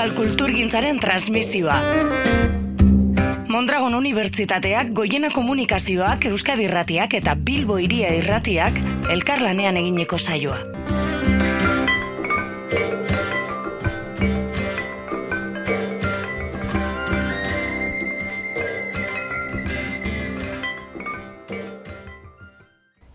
euskal 0.00 0.16
kulturgintzaren 0.16 0.96
transmisioa. 0.96 1.74
Mondragon 3.52 3.92
Unibertsitateak, 3.98 4.94
Goiena 4.96 5.28
Komunikazioak, 5.28 6.24
Euskadi 6.30 6.64
Irratiak 6.64 7.12
eta 7.18 7.34
Bilbo 7.36 7.76
Iria 7.76 8.08
Irratiak 8.16 8.80
elkarlanean 9.12 9.76
egineko 9.76 10.16
saioa. 10.16 10.56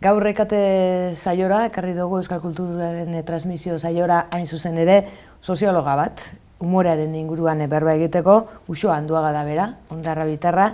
Gaur 0.06 0.22
rekate 0.22 1.18
saiora, 1.18 1.66
ekarri 1.66 1.98
dugu 1.98 2.22
Euskal 2.22 2.46
Kulturaren 2.46 3.18
transmisio 3.26 3.80
saiora 3.80 4.28
hain 4.30 4.46
zuzen 4.46 4.78
ere, 4.78 5.02
soziologa 5.42 5.96
bat, 5.98 6.28
humorearen 6.66 7.14
inguruan 7.16 7.62
berba 7.70 7.94
egiteko, 7.96 8.40
uso 8.68 8.92
handuaga 8.92 9.32
da 9.36 9.44
bera, 9.46 9.68
ondarra 9.94 10.26
bitarra, 10.26 10.72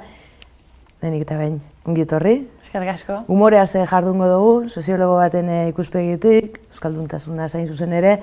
denik 1.02 1.26
eta 1.26 1.36
bain, 1.40 1.58
ungitorri. 1.86 2.38
Eskerrik 2.64 2.94
asko. 2.94 3.17
Humorea 3.27 3.66
ze 3.66 3.84
jardungo 3.90 4.30
dugu, 4.30 4.54
soziologo 4.70 5.17
baten 5.20 5.50
eh, 5.50 5.67
ikuspegitik, 5.73 6.62
Euskalduntasuna 6.72 7.50
zain 7.50 7.67
zuzen 7.67 7.94
ere, 7.98 8.16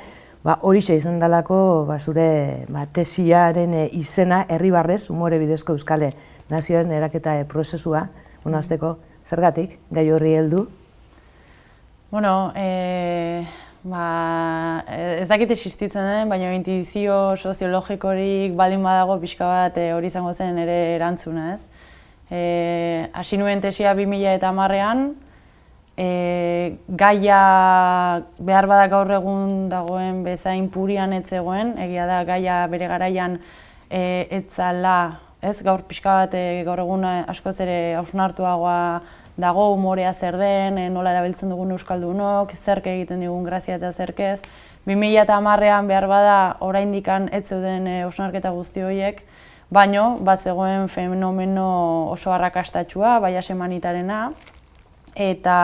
ba, 0.46 0.56
horixe 0.62 0.96
izan 0.96 1.20
dalako 1.20 1.84
ba, 1.88 1.98
zure 1.98 2.64
ba, 2.72 2.86
tesiaren 2.86 3.74
eh, 3.74 3.86
izena 4.00 4.44
herribarrez, 4.48 5.04
umore 5.12 5.38
bidezko 5.42 5.76
euskale 5.76 6.14
nazioaren 6.48 6.96
eraketa 6.96 7.36
eh, 7.36 7.44
prozesua, 7.44 8.06
unazteko, 8.48 8.96
zergatik, 9.28 9.76
gai 9.92 10.08
horri 10.14 10.38
heldu, 10.38 10.68
Bueno, 12.10 12.52
e, 12.56 13.46
ba, 13.84 14.82
ez 14.88 15.28
dakit 15.28 15.52
existitzen 15.54 16.02
den, 16.02 16.32
baina 16.32 16.50
intuizio 16.56 17.36
soziologikorik 17.36 18.56
baldin 18.58 18.82
badago 18.82 19.18
pixka 19.22 19.46
bat 19.46 19.78
e, 19.78 19.92
hori 19.94 20.10
izango 20.10 20.32
zen 20.32 20.58
ere 20.58 20.78
erantzuna, 20.96 21.52
ez? 21.54 21.86
E, 22.30 22.42
Asi 23.14 23.38
nuen 23.38 23.62
tesia 23.62 23.94
2000 23.94 24.34
eta 24.34 24.50
marrean, 24.52 25.12
e, 25.98 26.78
gaia 26.88 27.40
behar 28.38 28.68
badak 28.70 28.90
gaur 28.92 29.14
egun 29.18 29.68
dagoen 29.70 30.22
bezain 30.26 30.68
purian 30.70 31.14
etzegoen, 31.16 31.76
egia 31.86 32.06
da 32.10 32.22
gaia 32.28 32.60
bere 32.70 32.90
garaian 32.90 33.38
e, 33.90 34.26
etzala, 34.42 34.98
ez 35.42 35.60
gaur 35.62 35.86
pixka 35.86 36.24
bat 36.24 36.34
e, 36.34 36.62
gaur 36.66 36.82
egun 36.82 37.06
askoz 37.06 37.58
ere 37.62 37.78
hausnartuagoa 38.00 38.78
dago 39.38 39.70
umorea 39.72 40.12
zer 40.12 40.36
den, 40.36 40.78
e, 40.78 40.88
nola 40.90 41.14
erabiltzen 41.14 41.52
dugun 41.52 41.70
euskaldunok, 41.76 42.52
zerke 42.58 42.92
egiten 42.96 43.22
digun 43.22 43.46
grazia 43.46 43.78
eta 43.78 43.92
zerkez. 43.92 44.42
2000 44.88 45.22
eta 45.22 45.36
hamarrean 45.38 45.88
behar 45.88 46.08
bada 46.10 46.38
oraindikan 46.64 47.28
ez 47.32 47.46
zeuden 47.46 47.86
e, 47.86 47.96
osnarketa 48.08 48.50
guzti 48.50 48.82
horiek, 48.82 49.22
baino 49.70 50.16
bat 50.24 50.40
zegoen 50.40 50.88
fenomeno 50.88 51.68
oso 52.10 52.32
arrakastatxua, 52.34 53.18
bai 53.20 53.36
semanitarena, 53.42 54.32
eta 55.14 55.58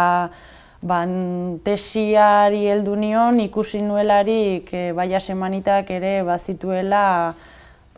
ban, 0.82 1.58
tesiari 1.64 2.66
heldu 2.68 2.94
nion 3.00 3.40
ikusi 3.40 3.80
nuelarik 3.82 4.70
e, 4.72 4.92
bai 4.92 5.08
semanitak 5.20 5.90
ere 5.90 6.22
bazituela 6.22 7.34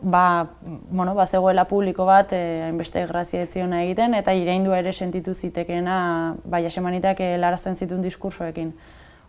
ba, 0.01 0.47
bueno, 0.61 1.15
ba, 1.15 1.25
zegoela 1.25 1.65
publiko 1.65 2.05
bat 2.05 2.33
eh, 2.33 2.63
hainbeste 2.65 3.05
grazia 3.07 3.41
etziona 3.47 3.81
egiten 3.83 4.13
eta 4.13 4.33
iraindua 4.33 4.79
ere 4.79 4.93
sentitu 4.93 5.33
zitekeena 5.33 6.35
bai 6.45 6.65
asemanitak 6.65 7.23
larazten 7.39 7.75
zituen 7.75 8.01
diskursoekin. 8.05 8.73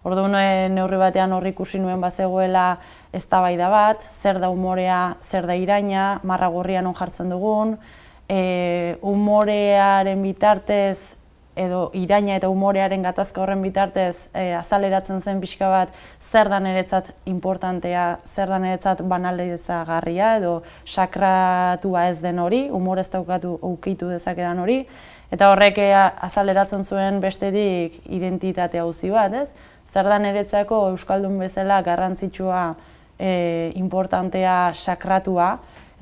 Ordu 0.07 0.29
nuen 0.31 0.77
neurri 0.77 0.99
batean 1.01 1.33
horri 1.35 1.51
ikusi 1.51 1.81
nuen 1.83 2.01
bat 2.01 2.15
zegoela 2.15 2.79
eztabaida 3.13 3.69
bat, 3.69 4.03
zer 4.03 4.39
da 4.39 4.49
umorea, 4.49 5.17
zer 5.23 5.47
da 5.49 5.57
iraina, 5.59 6.21
marra 6.23 6.49
gorrian 6.55 6.87
on 6.87 6.95
jartzen 6.95 7.33
dugun, 7.33 7.75
e, 8.29 8.97
umorearen 9.03 10.23
bitartez 10.23 11.18
edo 11.59 11.89
iraina 11.97 12.37
eta 12.39 12.49
umorearen 12.53 13.03
gatazka 13.03 13.43
horren 13.43 13.63
bitartez 13.65 14.29
e, 14.33 14.53
azaleratzen 14.57 15.21
zen 15.21 15.41
pixka 15.43 15.69
bat 15.73 15.95
zer 16.21 16.49
da 16.49 16.61
niretzat 16.63 17.11
importantea, 17.31 18.19
zer 18.27 18.51
da 18.53 18.59
niretzat 18.63 19.03
banaldezagarria 19.11 20.37
edo 20.39 20.59
sakratua 20.87 22.09
ez 22.13 22.19
den 22.23 22.39
hori, 22.39 22.69
umore 22.71 23.03
ez 23.05 23.11
daukatu 23.13 23.57
ukitu 23.73 24.11
dezakedan 24.13 24.63
hori, 24.63 24.83
eta 25.35 25.51
horrek 25.53 25.81
eh, 25.83 25.95
azaleratzen 26.29 26.85
zuen 26.85 27.21
besterik 27.21 27.99
identitate 28.07 28.81
hauzi 28.81 29.11
bat, 29.13 29.35
ez? 29.35 29.49
Zer 29.93 30.09
da 30.09 30.19
niretzako 30.21 30.87
Euskaldun 30.93 31.39
bezala 31.41 31.81
garrantzitsua 31.83 32.63
e, 33.19 33.73
importantea 33.81 34.75
sakratua, 34.77 35.57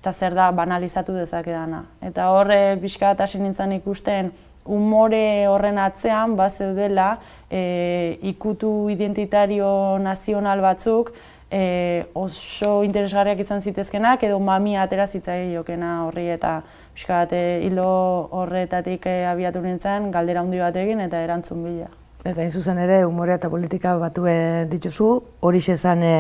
eta 0.07 0.13
zer 0.13 0.35
da 0.39 0.51
banalizatu 0.55 1.15
dezakedana. 1.17 1.85
Eta 2.05 2.29
horre 2.31 2.77
pixka 2.83 3.09
bat 3.11 3.25
hasi 3.25 3.41
nintzen 3.43 3.73
ikusten 3.79 4.31
umore 4.67 5.47
horren 5.49 5.79
atzean 5.79 6.37
bat 6.37 6.53
zeudela 6.53 7.19
e, 7.51 8.19
ikutu 8.23 8.89
identitario 8.91 9.99
nazional 9.99 10.61
batzuk 10.61 11.13
e, 11.51 12.07
oso 12.15 12.83
interesgarriak 12.85 13.41
izan 13.41 13.61
zitezkenak 13.61 14.23
edo 14.27 14.39
mamia 14.41 14.83
atera 14.83 15.07
zitzai 15.07 15.53
jokena 15.55 16.07
horri 16.07 16.29
eta 16.35 16.63
pixka 16.95 17.23
bat 17.25 17.37
hilo 17.37 17.91
horretatik 18.33 19.07
e, 19.07 19.23
abiatu 19.27 19.63
nintzen 19.63 20.11
galdera 20.11 20.43
handi 20.43 20.59
bat 20.63 20.77
egin 20.77 21.01
eta 21.07 21.23
erantzun 21.23 21.63
bila. 21.65 21.93
Eta 22.27 22.43
hain 22.43 22.51
zuzen 22.51 22.79
ere, 22.83 23.05
umorea 23.07 23.37
eta 23.39 23.49
politika 23.53 23.95
batu 24.01 24.25
dituzu, 24.71 25.11
hori 25.47 25.61
xezan 25.63 26.03
e, 26.03 26.15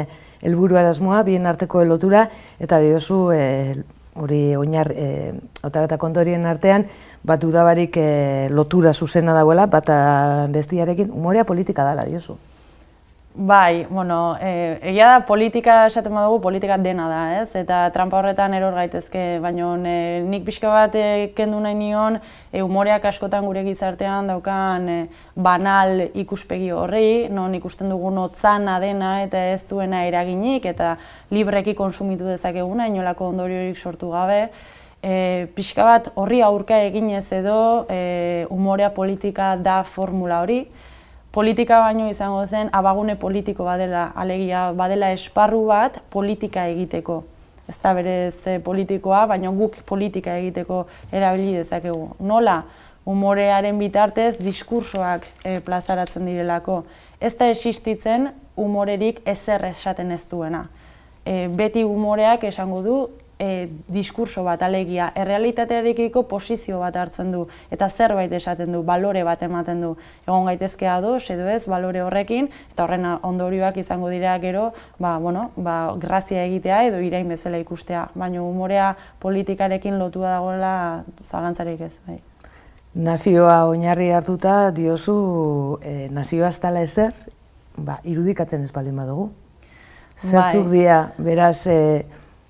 helburua 0.46 0.84
edasmoa, 0.84 1.22
bien 1.26 1.46
arteko 1.50 1.82
lotura, 1.84 2.28
eta 2.62 2.78
diozu, 2.78 3.32
e, 3.34 3.74
hori 4.14 4.40
oinar, 4.56 4.92
e, 4.94 5.32
otara 5.66 5.88
eta 5.90 5.98
kontorien 5.98 6.46
artean, 6.46 6.86
bat 7.26 7.42
dudabarik 7.42 7.97
e, 7.98 8.48
lotura 8.54 8.94
zuzena 8.94 9.34
dagoela, 9.34 9.66
bata 9.66 10.47
bestiarekin, 10.53 11.10
umorea 11.10 11.44
politika 11.44 11.88
dela, 11.88 12.06
diozu. 12.06 12.38
Bai, 13.38 13.87
bueno, 13.91 14.38
e, 14.41 14.78
egia 14.81 15.10
da 15.10 15.16
politika 15.28 15.75
esaten 15.91 16.15
badugu, 16.16 16.38
politika 16.41 16.78
dena 16.81 17.04
da, 17.10 17.19
ez? 17.42 17.50
Eta 17.59 17.82
trampa 17.92 18.16
horretan 18.16 18.54
eror 18.56 18.72
gaitezke, 18.78 19.25
baina 19.44 19.75
e, 19.76 19.97
nik 20.25 20.47
pixka 20.47 20.70
bat 20.72 20.97
e, 20.97 21.32
kendu 21.36 21.59
nahi 21.60 21.76
nion, 21.76 22.16
e, 22.48 22.62
umoreak 22.65 23.04
askotan 23.10 23.44
gure 23.44 23.60
gizartean 23.66 24.31
daukan 24.32 24.88
e, 24.88 24.97
banal 25.36 26.06
ikuspegi 26.16 26.70
horri, 26.72 27.26
non 27.28 27.53
ikusten 27.59 27.92
dugu 27.92 28.15
notzana 28.15 28.78
dena 28.81 29.19
eta 29.26 29.44
ez 29.50 29.66
duena 29.69 30.06
eraginik, 30.09 30.65
eta 30.72 30.94
libreki 31.28 31.76
konsumitu 31.76 32.25
dezakeguna, 32.31 32.88
inolako 32.88 33.34
ondoriorik 33.34 33.76
sortu 33.76 34.15
gabe 34.16 34.47
e, 35.06 35.46
pixka 35.54 35.84
bat 35.86 36.10
horri 36.18 36.40
aurka 36.42 36.80
eginez 36.88 37.28
edo 37.32 37.86
e, 37.88 38.46
umorea 38.50 38.90
politika 38.94 39.54
da 39.56 39.82
formula 39.84 40.40
hori. 40.42 40.64
Politika 41.30 41.78
baino 41.84 42.08
izango 42.10 42.42
zen 42.46 42.70
abagune 42.72 43.14
politiko 43.20 43.66
badela, 43.68 44.10
alegia 44.16 44.70
badela 44.72 45.12
esparru 45.14 45.66
bat 45.68 46.00
politika 46.10 46.66
egiteko. 46.72 47.22
Ez 47.68 47.76
da 47.82 47.92
berez 47.94 48.40
e, 48.46 48.58
politikoa, 48.62 49.26
baina 49.30 49.52
guk 49.54 49.78
politika 49.86 50.36
egiteko 50.40 50.86
erabili 51.12 51.54
dezakegu. 51.60 52.16
Nola, 52.20 52.62
umorearen 53.06 53.78
bitartez 53.78 54.34
diskursoak 54.40 55.28
e, 55.44 55.60
plazaratzen 55.60 56.26
direlako. 56.26 56.82
Ez 57.20 57.34
da 57.38 57.50
existitzen 57.52 58.32
umorerik 58.56 59.20
ezer 59.28 59.64
esaten 59.68 60.10
ez 60.10 60.24
duena. 60.30 60.66
E, 61.26 61.46
beti 61.52 61.84
umoreak 61.84 62.46
esango 62.48 62.82
du 62.82 62.98
e, 63.38 63.69
diskurso 63.92 64.44
bat 64.44 64.62
alegia, 64.62 65.10
errealitatearekiko 65.14 66.22
posizio 66.28 66.80
bat 66.80 66.97
hartzen 66.97 67.32
du 67.34 67.44
eta 67.70 67.88
zerbait 67.88 68.32
esaten 68.32 68.72
du, 68.72 68.82
balore 68.86 69.22
bat 69.24 69.42
ematen 69.42 69.82
du. 69.82 69.92
Egon 70.26 70.48
gaitezkea 70.48 70.98
do, 71.04 71.16
edo 71.19 71.48
ez, 71.52 71.66
balore 71.69 72.02
horrekin, 72.02 72.48
eta 72.72 72.86
horren 72.86 73.06
ondorioak 73.26 73.76
izango 73.82 74.08
dira 74.12 74.36
gero, 74.42 74.70
ba, 74.98 75.16
bueno, 75.19 75.50
ba, 75.56 75.94
grazia 76.00 76.44
egitea 76.47 76.84
edo 76.88 77.00
irain 77.04 77.28
bezala 77.28 77.60
ikustea. 77.60 78.09
Baina 78.15 78.42
umorea 78.42 78.94
politikarekin 79.21 79.98
lotua 79.98 80.38
dagoela 80.38 81.04
zalantzarik 81.22 81.80
ez. 81.80 81.94
Bai. 82.06 82.21
Nazioa 82.97 83.66
oinarri 83.68 84.09
hartuta 84.16 84.71
diozu 84.72 85.78
e, 85.84 86.09
nazioa 86.09 86.48
ez 86.48 86.60
ezer, 86.83 87.12
ba, 87.77 88.00
irudikatzen 88.04 88.62
ez 88.62 88.72
baldin 88.72 88.97
badugu. 88.97 89.30
Zertzuk 90.16 90.65
bai. 90.65 90.78
dira, 90.78 91.12
beraz, 91.18 91.66
e, 91.66 92.06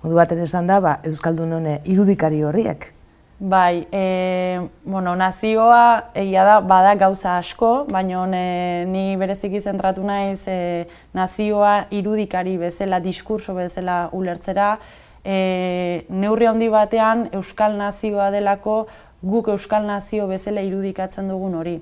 modu 0.07 0.21
baten 0.21 0.39
esan 0.39 0.67
da, 0.67 0.79
ba, 0.79 0.97
Euskaldun 1.03 1.57
hone 1.59 1.81
irudikari 1.85 2.39
horriak. 2.47 2.93
Bai, 3.37 3.85
e, 3.93 4.61
bueno, 4.87 5.13
nazioa 5.19 6.09
egia 6.17 6.45
da 6.47 6.55
bada 6.65 6.95
gauza 6.97 7.35
asko, 7.37 7.85
baina 7.91 8.23
e, 8.33 8.85
ni 8.89 9.17
bereziki 9.19 9.59
zentratu 9.61 10.05
naiz 10.07 10.47
e, 10.47 10.87
nazioa 11.13 11.89
irudikari 11.91 12.55
bezala, 12.57 13.01
diskurso 13.03 13.53
bezala 13.53 14.07
ulertzera, 14.13 14.77
e, 15.21 16.05
neurri 16.09 16.47
handi 16.49 16.71
batean 16.73 17.27
Euskal 17.33 17.77
nazioa 17.77 18.31
delako 18.31 18.87
guk 19.21 19.51
Euskal 19.53 19.85
nazio 19.85 20.25
bezala 20.31 20.63
irudikatzen 20.65 21.29
dugun 21.29 21.59
hori. 21.59 21.75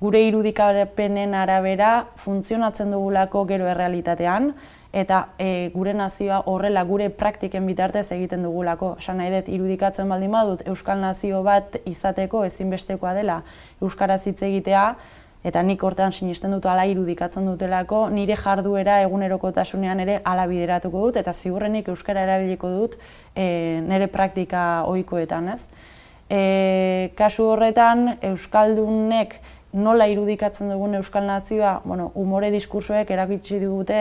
Gure 0.00 0.20
irudikarepenen 0.26 1.32
arabera 1.36 1.94
funtzionatzen 2.20 2.92
dugulako 2.92 3.46
gero 3.48 3.68
errealitatean, 3.68 4.52
eta 4.92 5.20
e, 5.38 5.70
gure 5.74 5.94
nazioa 5.94 6.42
horrela 6.50 6.82
gure 6.84 7.10
praktiken 7.14 7.66
bitartez 7.66 8.08
egiten 8.12 8.42
dugulako. 8.42 8.96
Esan 8.98 9.20
nahi 9.22 9.30
dut, 9.36 9.48
irudikatzen 9.54 10.08
baldin 10.10 10.34
badut 10.34 10.66
Euskal 10.68 11.00
Nazio 11.00 11.42
bat 11.46 11.78
izateko 11.86 12.42
ezinbestekoa 12.48 13.14
dela 13.14 13.40
Euskaraz 13.80 14.24
hitz 14.26 14.40
egitea, 14.42 14.84
eta 15.46 15.62
nik 15.64 15.82
hortean 15.82 16.12
sinisten 16.12 16.52
dut 16.52 16.66
ala 16.68 16.84
irudikatzen 16.90 17.46
dutelako, 17.48 18.08
nire 18.12 18.36
jarduera 18.36 18.98
egunerokotasunean 19.06 20.02
ere 20.02 20.18
ala 20.24 20.48
bideratuko 20.50 21.06
dut, 21.06 21.20
eta 21.22 21.32
ziurrenik 21.32 21.88
Euskara 21.88 22.26
erabiliko 22.26 22.72
dut 22.74 22.98
e, 23.34 23.80
nire 23.86 24.10
praktika 24.12 24.82
ohikoetan, 24.90 25.54
ez? 25.54 25.62
E, 26.30 27.10
kasu 27.18 27.46
horretan, 27.54 28.18
Euskaldunek 28.32 29.38
nola 29.72 30.06
irudikatzen 30.10 30.70
dugun 30.72 30.96
Euskal 30.98 31.26
Nazioa, 31.26 31.80
bueno, 31.84 32.10
umore 32.18 32.50
diskursoek 32.50 33.10
erakitsi 33.10 33.60
dute 33.62 34.00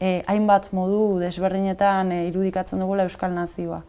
e, 0.00 0.12
hainbat 0.30 0.70
modu 0.72 1.18
desberdinetan 1.22 2.12
e, 2.12 2.20
irudikatzen 2.28 2.78
dugula 2.82 3.08
Euskal 3.08 3.34
Nazioa. 3.34 3.82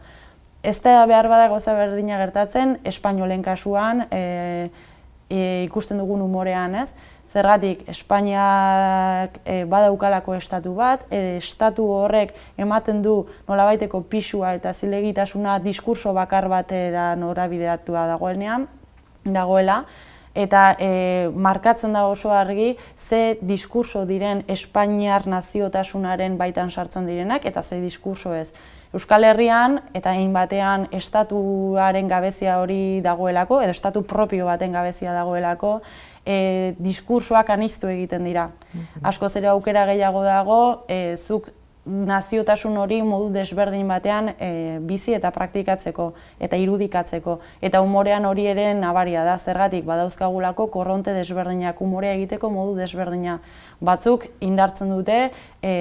Ez 0.63 0.79
da 0.83 1.05
behar 1.07 1.29
bada 1.31 1.47
goza 1.47 1.75
berdina 1.77 2.17
gertatzen, 2.19 2.79
espainolen 2.83 3.43
kasuan, 3.45 4.07
e, 4.11 4.69
e, 5.29 5.63
ikusten 5.67 6.01
dugun 6.01 6.25
umorean, 6.25 6.75
ez? 6.81 6.89
Zergatik, 7.29 7.83
Espainiak 7.91 9.37
e, 9.45 9.61
badaukalako 9.69 10.33
estatu 10.33 10.73
bat, 10.73 11.05
e, 11.13 11.37
estatu 11.37 11.85
horrek 11.93 12.33
ematen 12.57 13.03
du 13.05 13.21
nolabaiteko 13.47 14.01
pisua 14.09 14.55
eta 14.57 14.73
zilegitasuna 14.73 15.59
diskurso 15.61 16.13
bakar 16.17 16.49
batera 16.49 17.11
norabideatua 17.15 18.07
dagoenean, 18.09 18.65
dagoela, 19.29 19.83
eta 20.35 20.75
e, 20.79 21.29
markatzen 21.33 21.93
da 21.93 22.05
oso 22.07 22.31
argi 22.31 22.75
ze 22.97 23.37
diskurso 23.41 24.05
diren 24.05 24.43
Espainiar 24.47 25.27
naziotasunaren 25.27 26.37
baitan 26.37 26.71
sartzen 26.71 27.07
direnak 27.07 27.45
eta 27.45 27.63
ze 27.63 27.81
diskurso 27.81 28.33
ez. 28.33 28.53
Euskal 28.93 29.23
Herrian 29.23 29.79
eta 29.93 30.15
egin 30.17 30.31
batean 30.33 30.87
estatuaren 30.91 32.07
gabezia 32.09 32.57
hori 32.57 33.01
dagoelako, 33.05 33.61
edo 33.61 33.73
estatu 33.75 34.01
propio 34.01 34.47
baten 34.49 34.73
gabezia 34.73 35.13
dagoelako, 35.13 35.75
e, 36.25 36.73
diskursoak 36.79 37.51
aniztu 37.53 37.87
egiten 37.87 38.25
dira. 38.25 38.49
Mhm. 38.73 39.05
Asko 39.05 39.29
zere 39.29 39.47
aukera 39.47 39.85
gehiago 39.85 40.23
dago, 40.23 40.85
e, 40.87 41.15
zuk 41.17 41.51
naziotasun 41.85 42.75
hori 42.77 42.99
modu 43.01 43.29
desberdin 43.33 43.87
batean 43.87 44.33
e, 44.35 44.77
bizi 44.85 45.13
eta 45.15 45.31
praktikatzeko 45.31 46.11
eta 46.39 46.57
irudikatzeko. 46.59 47.39
Eta 47.65 47.81
umorean 47.81 48.27
hori 48.29 48.45
ere 48.51 48.73
nabaria 48.77 49.23
da, 49.25 49.37
zergatik 49.39 49.85
badauzkagulako 49.87 50.67
korronte 50.73 51.13
desberdinak 51.15 51.81
umorea 51.81 52.13
egiteko 52.17 52.51
modu 52.53 52.75
desberdina. 52.77 53.39
Batzuk 53.79 54.27
indartzen 54.43 54.91
dute 54.91 55.17
e, 55.63 55.73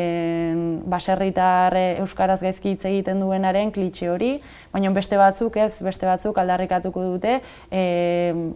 baserritar 0.87 1.77
euskaraz 1.99 2.39
gaizki 2.41 2.77
hitz 2.77 2.85
egiten 2.89 3.21
duenaren 3.21 3.73
klitxe 3.75 4.09
hori, 4.09 4.37
baina 4.73 4.93
beste 4.95 5.19
batzuk 5.19 5.59
ez, 5.59 5.73
beste 5.83 6.07
batzuk 6.07 6.39
aldarrikatuko 6.39 7.03
dute 7.13 7.41
e, 7.71 7.83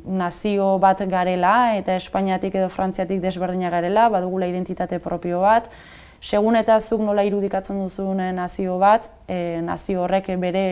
nazio 0.06 0.76
bat 0.78 1.02
garela 1.10 1.74
eta 1.76 1.98
Espainiatik 1.98 2.54
edo 2.54 2.70
Frantziatik 2.70 3.20
desberdina 3.20 3.70
garela, 3.70 4.08
badugula 4.14 4.46
identitate 4.46 5.02
propio 5.02 5.42
bat, 5.42 5.68
segun 6.22 6.54
eta 6.56 6.78
zuk 6.80 7.02
nola 7.02 7.24
irudikatzen 7.26 7.80
duzun 7.82 8.20
nazio 8.36 8.76
bat, 8.78 9.08
e, 9.26 9.58
nazio 9.64 10.04
horrek 10.04 10.30
bere 10.38 10.62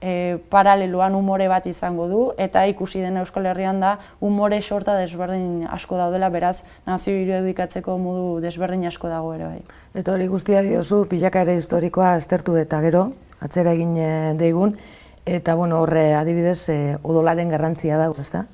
e, 0.00 0.36
paraleloan 0.52 1.16
umore 1.16 1.48
bat 1.48 1.66
izango 1.66 2.06
du, 2.08 2.20
eta 2.36 2.66
ikusi 2.68 3.00
den 3.00 3.16
Euskal 3.22 3.48
Herrian 3.48 3.80
da 3.80 3.96
umore 4.20 4.60
sorta 4.60 4.98
desberdin 5.00 5.66
asko 5.72 5.96
daudela, 5.96 6.28
beraz 6.28 6.62
nazio 6.86 7.16
irudikatzeko 7.16 7.96
modu 7.98 8.40
desberdin 8.44 8.84
asko 8.86 9.08
dago 9.08 9.32
ere 9.34 9.48
bai. 9.48 9.62
Eta 9.96 10.12
hori 10.12 10.28
guztia 10.28 10.62
diozu, 10.62 11.06
pilaka 11.08 11.46
ere 11.46 11.56
historikoa 11.56 12.12
aztertu 12.20 12.58
eta 12.60 12.82
gero, 12.84 13.08
atzera 13.40 13.72
egin 13.72 13.96
deigun, 14.36 14.76
eta 15.24 15.54
bueno, 15.56 15.80
horre 15.80 16.12
adibidez 16.20 16.68
odolaren 17.02 17.48
garrantzia 17.48 17.96
dago, 17.96 18.20
ezta? 18.20 18.44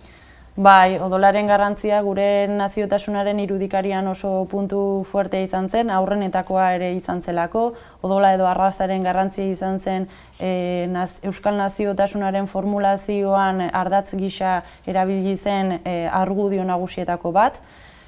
Bai, 0.55 1.01
odolaren 1.03 1.49
garrantzia 1.51 1.97
gure 2.07 2.47
naziotasunaren 2.47 3.41
irudikarian 3.43 4.07
oso 4.07 4.45
puntu 4.47 5.03
fuerte 5.11 5.41
izan 5.43 5.67
zen, 5.67 5.91
aurrenetakoa 5.91 6.69
ere 6.77 6.93
izan 6.95 7.19
zelako, 7.27 7.73
odola 8.07 8.31
edo 8.37 8.47
arrazaren 8.47 9.03
garrantzia 9.03 9.49
izan 9.51 9.81
zen 9.81 10.07
e, 10.39 10.87
Euskal 11.27 11.59
naziotasunaren 11.59 12.47
formulazioan 12.47 13.65
ardatz 13.67 14.15
gisa 14.15 14.61
erabili 14.87 15.35
zen 15.37 15.81
e, 15.83 16.07
argudio 16.07 16.63
nagusietako 16.63 17.33
bat, 17.35 17.59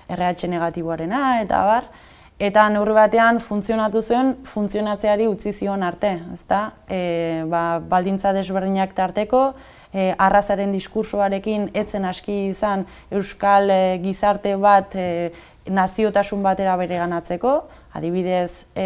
RH 0.06 0.46
negatiboarena 0.46 1.40
eta 1.42 1.64
bar, 1.66 1.90
eta 2.38 2.68
neurri 2.70 2.94
batean 2.94 3.40
funtzionatu 3.42 4.02
zuen 4.02 4.36
funtzionatzeari 4.46 5.26
utzi 5.26 5.50
zion 5.50 5.82
arte, 5.82 6.20
ezta? 6.38 6.68
E, 6.86 7.42
ba, 7.50 7.80
baldintza 7.82 8.30
desberdinak 8.38 8.94
tarteko, 8.94 9.48
e, 9.96 10.12
arrazaren 10.18 10.74
diskursoarekin 10.76 11.70
etzen 11.74 12.04
aski 12.04 12.36
izan 12.50 12.84
euskal 13.10 13.72
e, 13.72 13.80
gizarte 14.04 14.52
bat 14.60 14.94
e, 14.94 15.32
naziotasun 15.66 16.44
batera 16.44 16.76
bere 16.78 17.00
ganatzeko, 17.00 17.56
adibidez 17.96 18.66
e, 18.76 18.84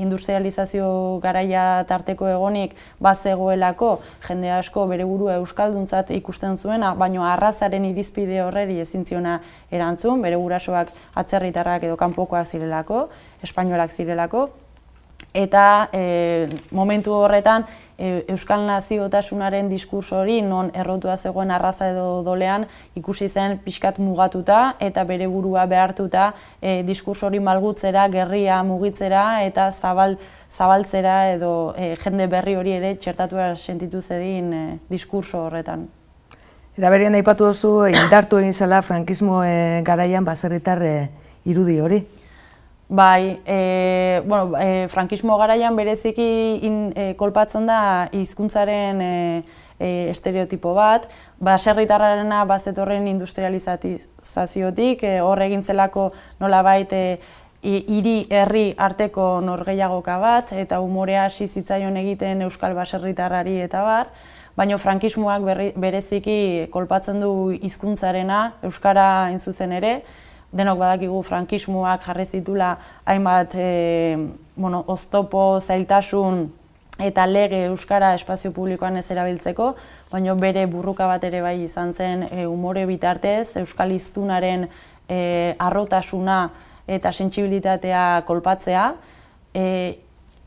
industrializazio 0.00 0.86
garaia 1.24 1.82
tarteko 1.88 2.28
egonik 2.30 2.76
bazegoelako 3.02 3.90
jende 4.28 4.52
asko 4.54 4.86
bere 4.92 5.04
burua 5.08 5.40
euskalduntzat 5.42 6.14
ikusten 6.14 6.56
zuena, 6.56 6.94
baino 6.94 7.26
arrazaren 7.26 7.90
irizpide 7.90 8.40
horreri 8.46 8.78
ezin 8.86 9.04
ziona 9.04 9.40
erantzun, 9.70 10.22
bere 10.22 10.38
gurasoak 10.40 10.94
atzerritarrak 11.24 11.90
edo 11.90 11.98
kanpokoak 12.00 12.46
zirelako, 12.46 13.08
espainolak 13.42 13.90
zirelako, 13.90 14.48
eta 15.34 15.88
e, 15.92 16.48
momentu 16.70 17.12
horretan 17.14 17.66
E, 18.00 18.24
Euskal 18.32 18.62
naziotasunaren 18.64 19.68
diskurso 19.68 20.22
hori 20.22 20.38
non 20.40 20.70
errotua 20.72 21.18
zegoen 21.20 21.50
arraza 21.52 21.90
edo 21.92 22.22
dolean 22.24 22.64
ikusi 22.96 23.28
zen 23.28 23.58
pixkat 23.60 23.98
mugatuta 24.00 24.60
eta 24.80 25.04
bere 25.04 25.28
burua 25.28 25.66
behartuta 25.68 26.30
e, 26.62 26.80
diskurso 26.88 27.26
hori 27.28 27.42
malgutzera, 27.44 28.06
gerria 28.08 28.62
mugitzera 28.64 29.44
eta 29.44 29.68
zabal, 29.70 30.16
zabaltzera 30.48 31.18
edo 31.34 31.74
e, 31.76 31.92
jende 32.00 32.26
berri 32.32 32.56
hori 32.56 32.72
ere 32.78 32.94
txertatua 32.96 33.52
sentitu 33.56 34.00
zedin 34.00 34.52
e, 34.52 34.62
diskurso 34.88 35.44
horretan. 35.50 35.84
Eta 36.80 36.88
berien 36.88 37.18
aipatu 37.18 37.50
duzu 37.50 37.74
indartu 37.92 38.40
egin 38.40 38.56
zela 38.56 38.80
frankismo 38.80 39.42
e, 39.44 39.82
garaian 39.84 40.24
baserritar 40.24 40.80
e, 40.80 40.94
irudi 41.44 41.76
hori. 41.84 42.00
Bai, 42.92 43.40
e, 43.46 44.20
bueno, 44.26 44.58
e, 44.58 44.88
frankismo 44.88 45.38
garaian 45.38 45.76
bereziki 45.76 46.58
in, 46.66 46.92
e, 46.98 47.14
kolpatzen 47.14 47.62
da 47.70 48.08
hizkuntzaren 48.10 49.00
e, 49.00 49.44
e, 49.78 50.10
estereotipo 50.10 50.74
bat, 50.74 51.06
baserritarrarena 51.38 52.40
bazetorren 52.50 53.06
industrializaziotik, 53.06 55.04
e, 55.06 55.20
hor 55.22 55.38
egin 55.44 55.62
zelako 55.62 56.10
nolabait 56.42 56.90
e, 56.90 57.20
hiri 57.62 58.26
herri 58.26 58.74
arteko 58.74 59.40
norgeiagoka 59.40 60.18
bat, 60.18 60.50
eta 60.50 60.80
umorea 60.82 61.28
hasi 61.28 61.46
zitzaion 61.46 61.94
egiten 62.00 62.42
euskal 62.42 62.74
baserritarrari 62.74 63.60
eta 63.68 63.84
bar, 63.86 64.10
baina 64.58 64.78
frankismoak 64.82 65.46
bereziki 65.78 66.66
kolpatzen 66.74 67.22
du 67.22 67.52
hizkuntzarena 67.54 68.58
euskara 68.66 69.30
zuzen 69.38 69.78
ere, 69.78 70.02
denok 70.52 70.78
badakigu 70.78 71.22
frankismoak 71.22 72.06
jarri 72.06 72.24
zitula 72.24 72.76
hainbat 73.06 73.54
e, 73.54 74.16
bueno, 74.56 74.82
oztopo, 74.86 75.60
zailtasun 75.60 76.48
eta 77.00 77.24
lege 77.26 77.64
euskara 77.70 78.12
espazio 78.14 78.52
publikoan 78.52 78.98
ez 79.00 79.06
erabiltzeko, 79.10 79.74
baina 80.10 80.34
bere 80.34 80.66
burruka 80.68 81.06
bat 81.08 81.24
ere 81.24 81.40
bai 81.40 81.56
izan 81.64 81.94
zen 81.94 82.26
e, 82.28 82.44
umore 82.46 82.84
bitartez, 82.86 83.56
euskal 83.62 83.94
iztunaren 83.94 84.66
e, 85.08 85.54
arrotasuna 85.58 86.42
eta 86.90 87.12
sentsibilitatea 87.12 88.04
kolpatzea, 88.26 88.84
e, 89.54 89.64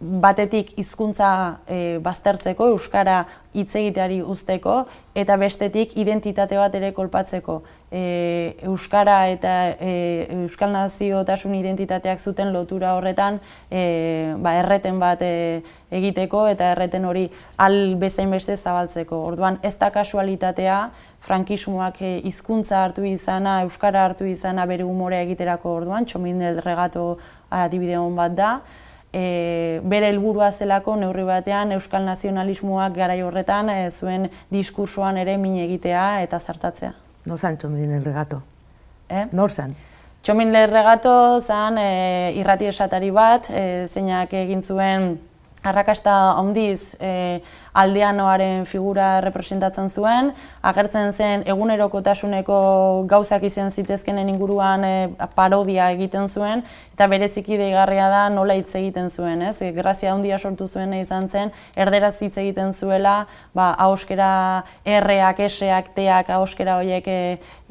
batetik 0.04 0.74
hizkuntza 0.78 1.30
e, 1.66 1.98
baztertzeko, 2.04 2.68
euskara 2.76 3.24
hitz 3.56 3.72
egiteari 3.80 4.20
uzteko, 4.22 4.84
eta 5.16 5.38
bestetik 5.40 5.96
identitate 5.98 6.60
bat 6.60 6.76
ere 6.76 6.92
kolpatzeko. 6.94 7.62
E, 7.94 8.56
euskara 8.66 9.28
eta 9.30 9.52
e, 9.78 10.26
euskal 10.34 10.72
naziotasun 10.74 11.54
identitateak 11.54 12.18
zuten 12.18 12.50
lotura 12.50 12.96
horretan 12.98 13.38
e, 13.70 14.34
ba, 14.42 14.56
erreten 14.64 14.98
bat 14.98 15.22
e, 15.22 15.62
egiteko 15.94 16.48
eta 16.50 16.72
erreten 16.74 17.06
hori 17.06 17.28
al 17.62 17.94
bezain 18.02 18.34
beste 18.34 18.58
zabaltzeko. 18.58 19.20
Orduan 19.30 19.60
ez 19.62 19.76
da 19.78 19.92
kasualitatea, 19.94 20.80
frankismoak 21.22 22.02
e, 22.02 22.16
hizkuntza 22.26 22.82
hartu 22.84 23.06
izana, 23.06 23.60
euskara 23.68 24.08
hartu 24.08 24.26
izana 24.26 24.66
bere 24.66 24.90
umorea 24.90 25.22
egiterako 25.28 25.78
orduan, 25.84 26.10
txomin 26.10 26.42
regato 26.66 27.20
adibide 27.54 28.02
hon 28.02 28.18
bat 28.18 28.34
da, 28.34 28.50
e, 29.14 29.80
bere 29.86 30.10
helburua 30.10 30.50
zelako 30.52 30.98
neurri 31.00 31.30
batean 31.30 31.78
euskal 31.78 32.04
nazionalismoak 32.10 32.98
garai 32.98 33.22
horretan 33.22 33.70
e, 33.70 33.80
zuen 33.92 34.30
diskursoan 34.52 35.22
ere 35.22 35.38
min 35.38 35.62
egitea 35.64 36.08
eta 36.26 36.42
zartatzea. 36.42 36.94
No 37.26 37.38
zan 37.38 37.58
txomidin 37.58 37.94
el 38.00 38.06
regato? 38.06 38.42
Eh? 39.10 39.28
Nor 39.32 39.52
zan? 39.52 39.76
Txomin 40.24 40.54
lerregato 40.56 41.42
zan 41.44 41.78
e, 41.78 42.32
irrati 42.40 42.70
esatari 42.70 43.10
bat, 43.12 43.50
e, 43.52 43.86
zeinak 43.92 44.32
egin 44.40 44.62
zuen 44.64 45.18
arrakasta 45.68 46.14
handiz 46.40 46.96
e, 46.96 47.42
aldeanoaren 47.74 48.66
figura 48.70 49.20
representatzen 49.26 49.90
zuen, 49.90 50.32
agertzen 50.62 51.12
zen 51.12 51.44
egunerokotasuneko 51.50 52.58
gauzak 53.10 53.44
izan 53.50 53.72
zitezkenen 53.72 54.30
inguruan 54.30 54.86
e, 54.86 54.94
parodia 55.36 55.90
egiten 55.96 56.30
zuen, 56.30 56.64
eta 56.94 57.08
bereziki 57.10 57.58
deigarria 57.58 58.08
da 58.14 58.28
nola 58.30 58.56
hitz 58.60 58.76
egiten 58.78 59.10
zuen, 59.10 59.42
ez? 59.50 59.58
E, 59.62 59.72
grazia 59.74 60.14
handia 60.14 60.38
sortu 60.38 60.68
zuen 60.68 60.94
izan 61.00 61.28
zen, 61.30 61.52
erderaz 61.76 62.16
hitz 62.22 62.36
egiten 62.38 62.74
zuela, 62.74 63.24
ba, 63.58 63.74
ahoskera 63.74 64.30
erreak, 64.86 65.42
eseak, 65.50 65.94
teak, 65.98 66.30
ahoskera 66.30 66.78
horiek 66.82 67.10
e, 67.10 67.20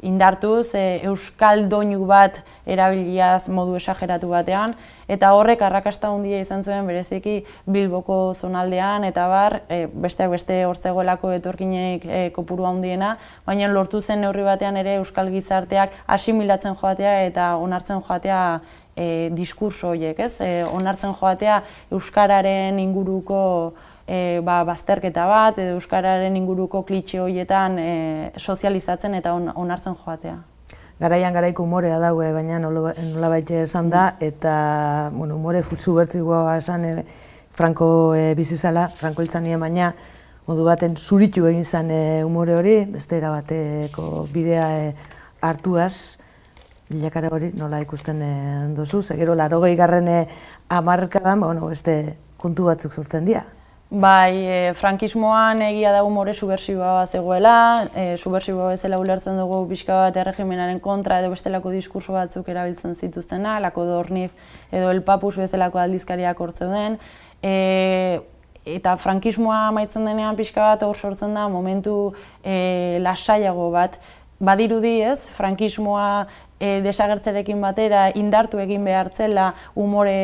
indartuz, 0.03 0.73
e, 0.75 0.99
euskal 1.07 1.67
doinu 1.71 2.03
bat 2.07 2.41
erabiliaz 2.67 3.47
modu 3.47 3.77
esageratu 3.79 4.29
batean, 4.33 4.75
eta 5.07 5.31
horrek 5.35 5.63
arrakasta 5.63 6.11
handia 6.11 6.41
izan 6.43 6.63
zuen 6.63 6.87
bereziki 6.87 7.41
Bilboko 7.65 8.33
zonaldean, 8.33 9.07
eta 9.07 9.27
bar, 9.31 9.61
e, 9.69 9.85
besteak 9.93 10.31
beste 10.33 10.59
hortzegoelako 10.65 11.31
etorkinek 11.37 12.05
e, 12.05 12.21
kopuru 12.35 12.65
handiena, 12.69 13.15
baina 13.45 13.69
lortu 13.71 14.01
zen 14.01 14.21
neurri 14.21 14.43
batean 14.43 14.77
ere 14.77 14.97
euskal 15.01 15.31
gizarteak 15.33 15.95
asimilatzen 16.07 16.75
joatea 16.81 17.23
eta 17.29 17.55
onartzen 17.61 18.01
joatea 18.01 18.43
e, 18.95 19.29
diskurso 19.33 19.93
horiek, 19.93 20.19
ez? 20.19 20.35
E, 20.41 20.51
onartzen 20.65 21.15
joatea 21.19 21.61
euskararen 21.91 22.79
inguruko 22.79 23.41
e, 24.07 24.41
ba, 24.43 24.61
bazterketa 24.67 25.25
bat, 25.29 25.59
edo 25.59 25.77
Euskararen 25.77 26.35
inguruko 26.37 26.83
klitxe 26.87 27.21
horietan 27.23 27.77
e, 27.79 27.91
sozializatzen 28.37 29.19
eta 29.19 29.33
on, 29.33 29.51
onartzen 29.55 29.95
joatea. 30.03 30.39
Garaian 31.01 31.33
garaiko 31.35 31.65
umorea 31.65 31.97
daue, 31.99 32.29
baina 32.31 32.59
nola, 32.61 32.93
nola 33.13 33.37
esan 33.37 33.89
da, 33.89 34.13
eta 34.21 35.09
bueno, 35.13 35.35
umore 35.35 35.63
futsu 35.63 35.95
bertzikoa 35.95 36.57
esan 36.57 36.85
e, 36.85 37.05
Franco 37.53 38.15
e, 38.15 38.33
bizizala, 38.35 38.87
Franco 38.89 39.21
iltzanien 39.21 39.61
baina, 39.61 39.93
modu 40.47 40.65
baten 40.65 40.97
zuritu 40.97 41.45
egin 41.47 41.65
zen 41.65 41.91
e, 41.93 42.01
umore 42.25 42.57
hori, 42.57 42.75
beste 42.89 43.17
erabateko 43.19 44.27
bidea 44.33 44.67
e, 44.81 44.91
hartuaz, 45.41 46.17
bilakara 46.89 47.29
hori 47.31 47.51
nola 47.57 47.81
ikusten 47.83 48.21
e, 48.21 48.33
duzu, 48.75 49.01
segero 49.01 49.35
laro 49.35 49.61
garren 49.61 50.07
e, 50.07 50.27
amarkadan, 50.69 51.39
ba, 51.39 51.47
bueno, 51.47 51.67
beste 51.69 52.17
kontu 52.37 52.65
batzuk 52.65 52.93
sortzen 52.93 53.25
dira. 53.25 53.45
Bai, 53.93 54.33
e, 54.49 54.73
frankismoan 54.73 55.59
egia 55.61 55.91
da 55.93 55.99
umore 56.03 56.33
subversiboa 56.33 56.93
bat 56.95 57.11
zegoela, 57.13 57.57
e, 57.93 58.17
subversiboa 58.17 58.71
bezala 58.71 58.97
ulertzen 58.97 59.37
dugu 59.37 59.59
pixka 59.69 59.93
bat 60.07 60.17
erregimenaren 60.17 60.79
kontra 60.81 61.19
edo 61.21 61.29
bestelako 61.29 61.69
diskurso 61.69 62.15
batzuk 62.15 62.49
erabiltzen 62.49 62.95
zituztena, 62.95 63.59
lako 63.61 63.85
dornif 63.85 64.33
edo 64.71 64.89
el 64.89 65.03
papus 65.05 65.35
bezalako 65.37 65.77
aldizkariak 65.77 66.41
hortzen 66.41 66.73
den. 66.73 66.97
E, 67.43 68.21
eta 68.63 68.95
frankismoa 68.95 69.71
maitzen 69.75 70.07
denean 70.07 70.37
pixka 70.39 70.63
bat 70.63 70.85
hor 70.87 70.95
sortzen 70.95 71.33
da 71.35 71.49
momentu 71.51 72.13
e, 72.43 72.97
lasaiago 73.03 73.69
bat. 73.73 73.99
Badirudi 74.43 74.95
ez, 75.03 75.27
frankismoa 75.35 76.25
e, 76.59 76.79
desagertzerekin 76.85 77.61
batera 77.61 78.07
indartu 78.15 78.63
egin 78.63 78.87
behartzela 78.87 79.51
umore 79.75 80.17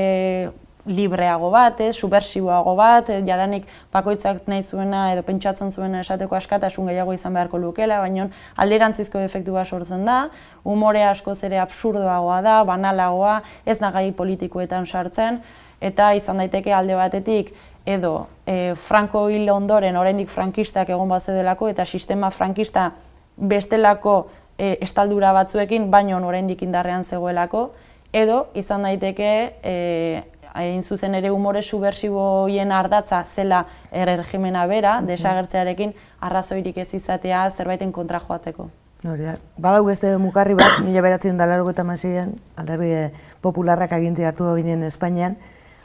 libreago 0.90 1.50
bat, 1.52 1.80
eh, 1.82 1.92
subversiboago 1.92 2.76
bat, 2.76 3.10
eh, 3.10 3.22
jadanik 3.26 3.66
bakoitzak 3.94 4.48
nahi 4.48 4.64
zuena 4.64 5.14
edo 5.14 5.24
pentsatzen 5.24 5.72
zuena 5.72 6.02
esateko 6.02 6.36
askatasun 6.36 6.88
gehiago 6.88 7.14
izan 7.14 7.34
beharko 7.34 7.58
lukela, 7.58 8.00
baina 8.00 8.30
alderantzizko 8.56 9.20
efektu 9.20 9.54
bat 9.54 9.68
sortzen 9.68 10.06
da, 10.06 10.30
umore 10.64 11.04
askoz 11.04 11.44
ere 11.44 11.60
absurdoagoa 11.60 12.42
da, 12.42 12.64
banalagoa, 12.64 13.42
ez 13.66 13.80
nagai 13.80 14.12
politikoetan 14.12 14.86
sartzen, 14.86 15.42
eta 15.82 16.14
izan 16.14 16.38
daiteke 16.38 16.74
alde 16.74 16.96
batetik 16.96 17.54
edo 17.86 18.28
e, 18.46 18.76
Franco 18.76 19.28
hil 19.30 19.50
ondoren 19.50 19.98
oraindik 19.98 20.30
frankistak 20.30 20.90
egon 20.90 21.10
bat 21.10 21.26
delako 21.26 21.70
eta 21.70 21.86
sistema 21.86 22.30
frankista 22.30 22.92
bestelako 23.38 24.28
e, 24.58 24.78
estaldura 24.82 25.32
batzuekin, 25.34 25.90
baino 25.92 26.20
oraindik 26.28 26.62
indarrean 26.62 27.04
zegoelako, 27.04 27.72
edo 28.14 28.48
izan 28.54 28.84
daiteke 28.84 29.32
e, 29.64 30.24
hain 30.54 30.84
zuzen 30.84 31.16
ere 31.16 31.32
umore 31.32 31.62
subversiboien 31.62 32.72
ardatza 32.72 33.24
zela 33.24 33.64
erregimena 33.92 34.66
bera, 34.68 35.00
desagertzearekin 35.06 35.94
arrazoirik 36.26 36.78
ez 36.78 36.94
izatea 36.94 37.50
zerbaiten 37.52 37.92
kontra 37.92 38.20
joateko. 38.20 38.70
Hori 39.08 39.24
da. 39.24 39.38
Badau 39.58 39.86
beste 39.88 40.18
mukarri 40.20 40.58
bat, 40.60 40.82
mila 40.84 41.02
beratzen 41.06 41.38
da 41.40 41.46
largo 41.48 41.72
eta 41.72 41.86
alderdi 41.88 43.14
popularrak 43.42 43.94
aginti 43.94 44.24
hartu 44.24 44.54
ginen 44.56 44.84
Espainian, 44.84 45.38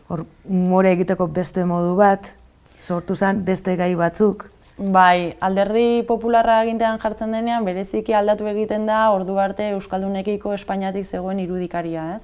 hor 0.08 0.25
umore 0.44 0.92
egiteko 0.92 1.26
beste 1.26 1.64
modu 1.64 1.94
bat, 1.96 2.34
sortu 2.78 3.16
zen 3.16 3.44
beste 3.44 3.76
gai 3.76 3.94
batzuk. 3.94 4.50
Bai, 4.76 5.37
alderdi 5.40 6.02
popularra 6.02 6.58
agintean 6.64 6.99
jartzen 6.99 7.30
denean, 7.32 7.64
bereziki 7.64 8.12
aldatu 8.12 8.49
egiten 8.50 8.88
da 8.88 9.04
ordu 9.14 9.38
arte 9.38 9.68
Euskaldunekiko 9.76 10.52
Espainiatik 10.56 11.06
zegoen 11.06 11.38
irudikaria, 11.38 12.16
ez? 12.16 12.23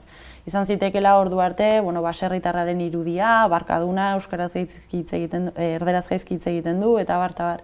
izan 0.49 0.67
zitekela 0.67 1.17
ordu 1.21 1.41
arte, 1.41 1.69
bueno, 1.85 2.03
baserritarraren 2.03 2.81
irudia, 2.81 3.47
barkaduna, 3.53 4.15
euskaraz 4.17 4.51
gaizki 4.55 5.05
egiten, 5.19 5.53
eh, 5.55 5.77
erderaz 5.77 6.09
gaizki 6.09 6.41
egiten 6.41 6.81
du 6.81 6.97
eta 6.99 7.19
bar 7.19 7.37
bar. 7.39 7.63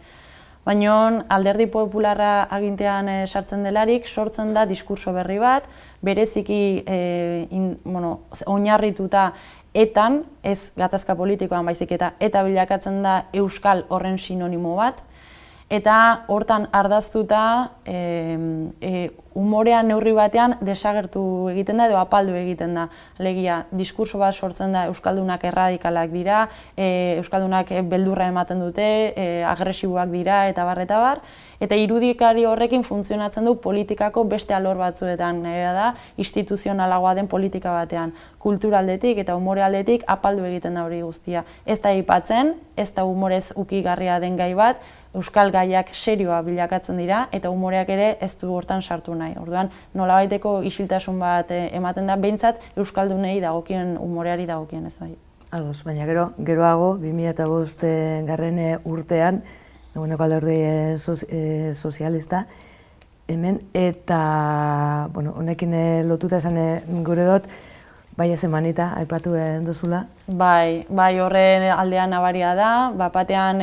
Baina 0.67 1.25
alderdi 1.31 1.69
popularra 1.71 2.49
agintean 2.51 3.09
e, 3.09 3.27
sartzen 3.27 3.63
delarik 3.63 4.07
sortzen 4.07 4.53
da 4.53 4.65
diskurso 4.67 5.13
berri 5.15 5.39
bat, 5.39 5.69
bereziki 6.03 6.83
e, 6.83 7.47
in, 7.55 7.69
bueno, 7.85 8.27
oinarrituta 8.47 9.29
etan, 9.77 10.23
ez 10.43 10.73
gatazka 10.79 11.15
politikoan 11.19 11.67
baizik 11.69 11.93
eta 11.93 12.15
eta 12.21 12.43
bilakatzen 12.47 13.03
da 13.05 13.17
euskal 13.37 13.85
horren 13.93 14.19
sinonimo 14.19 14.75
bat, 14.79 15.03
eta 15.71 15.97
hortan 16.33 16.69
ardaztuta 16.73 17.43
e, 17.85 17.99
e, 18.81 19.09
umorean 19.37 19.89
neurri 19.91 20.15
batean 20.17 20.57
desagertu 20.65 21.23
egiten 21.53 21.81
da 21.81 21.87
edo 21.91 21.99
apaldu 22.01 22.35
egiten 22.39 22.75
da. 22.77 22.87
Legia, 23.23 23.61
diskurso 23.71 24.19
bat 24.19 24.35
sortzen 24.35 24.73
da 24.73 24.87
Euskaldunak 24.91 25.45
erradikalak 25.45 26.11
dira, 26.15 26.47
e, 26.77 27.17
Euskaldunak 27.21 27.73
beldurra 27.91 28.31
ematen 28.33 28.63
dute, 28.65 28.87
e, 29.13 29.27
agresiboak 29.45 30.11
dira 30.15 30.47
eta 30.49 30.65
bar 30.65 30.81
eta 30.87 31.01
bar, 31.03 31.23
eta 31.61 31.77
irudikari 31.77 32.47
horrekin 32.49 32.85
funtzionatzen 32.85 33.45
du 33.45 33.57
politikako 33.61 34.25
beste 34.33 34.57
alor 34.57 34.81
batzuetan, 34.81 35.45
e, 35.47 35.57
da, 35.77 35.93
instituzionalagoa 36.17 37.15
den 37.21 37.29
politika 37.29 37.77
batean, 37.77 38.15
kulturaldetik 38.41 39.19
eta 39.21 39.37
umore 39.37 39.65
aldetik 39.67 40.05
apaldu 40.07 40.47
egiten 40.49 40.79
da 40.79 40.87
hori 40.87 41.03
guztia. 41.03 41.45
Ez 41.67 41.81
da 41.83 41.93
ipatzen, 41.93 42.55
ez 42.77 42.93
da 42.95 43.05
umorez 43.05 43.51
ukigarria 43.57 44.21
den 44.23 44.37
gai 44.41 44.55
bat, 44.55 44.81
euskal 45.17 45.51
gaiak 45.51 45.95
serioa 45.97 46.43
bilakatzen 46.47 47.01
dira 47.01 47.27
eta 47.33 47.51
umoreak 47.51 47.91
ere 47.97 48.09
ez 48.21 48.35
du 48.41 48.53
hortan 48.53 48.83
sartu 48.83 49.15
nahi. 49.17 49.26
Orduan, 49.41 49.71
nolabaiteko 49.95 50.61
isiltasun 50.69 51.19
bat 51.21 51.51
eh, 51.51 51.69
ematen 51.77 52.07
da 52.07 52.17
behintzat 52.21 52.63
euskaldunei 52.77 53.41
dagokien 53.41 53.97
umoreari 54.01 54.47
dagokien 54.47 54.87
ez 54.87 54.97
bai. 55.01 55.15
Ados, 55.51 55.83
baina 55.87 56.07
gero, 56.07 56.31
geroago, 56.47 56.97
2005 57.03 58.25
garren 58.27 58.59
urtean, 58.85 59.43
eguneko 59.95 60.27
alderdi 60.27 60.57
e, 60.61 61.75
sozialista, 61.75 62.47
hemen, 63.29 63.61
eta, 63.73 65.09
bueno, 65.15 65.33
honekin 65.39 65.73
lotuta 66.09 66.43
esan 66.43 66.59
gure 67.07 67.25
dut, 67.25 67.47
Bai, 68.17 68.31
ez 68.33 68.41
emanita, 68.47 68.95
aipatu 68.97 69.35
duzula. 69.61 70.07
Bai, 70.41 70.87
bai 70.89 71.19
horren 71.21 71.67
aldean 71.69 72.15
nabaria 72.15 72.55
da, 72.57 72.69
bat 72.97 73.13
batean 73.13 73.61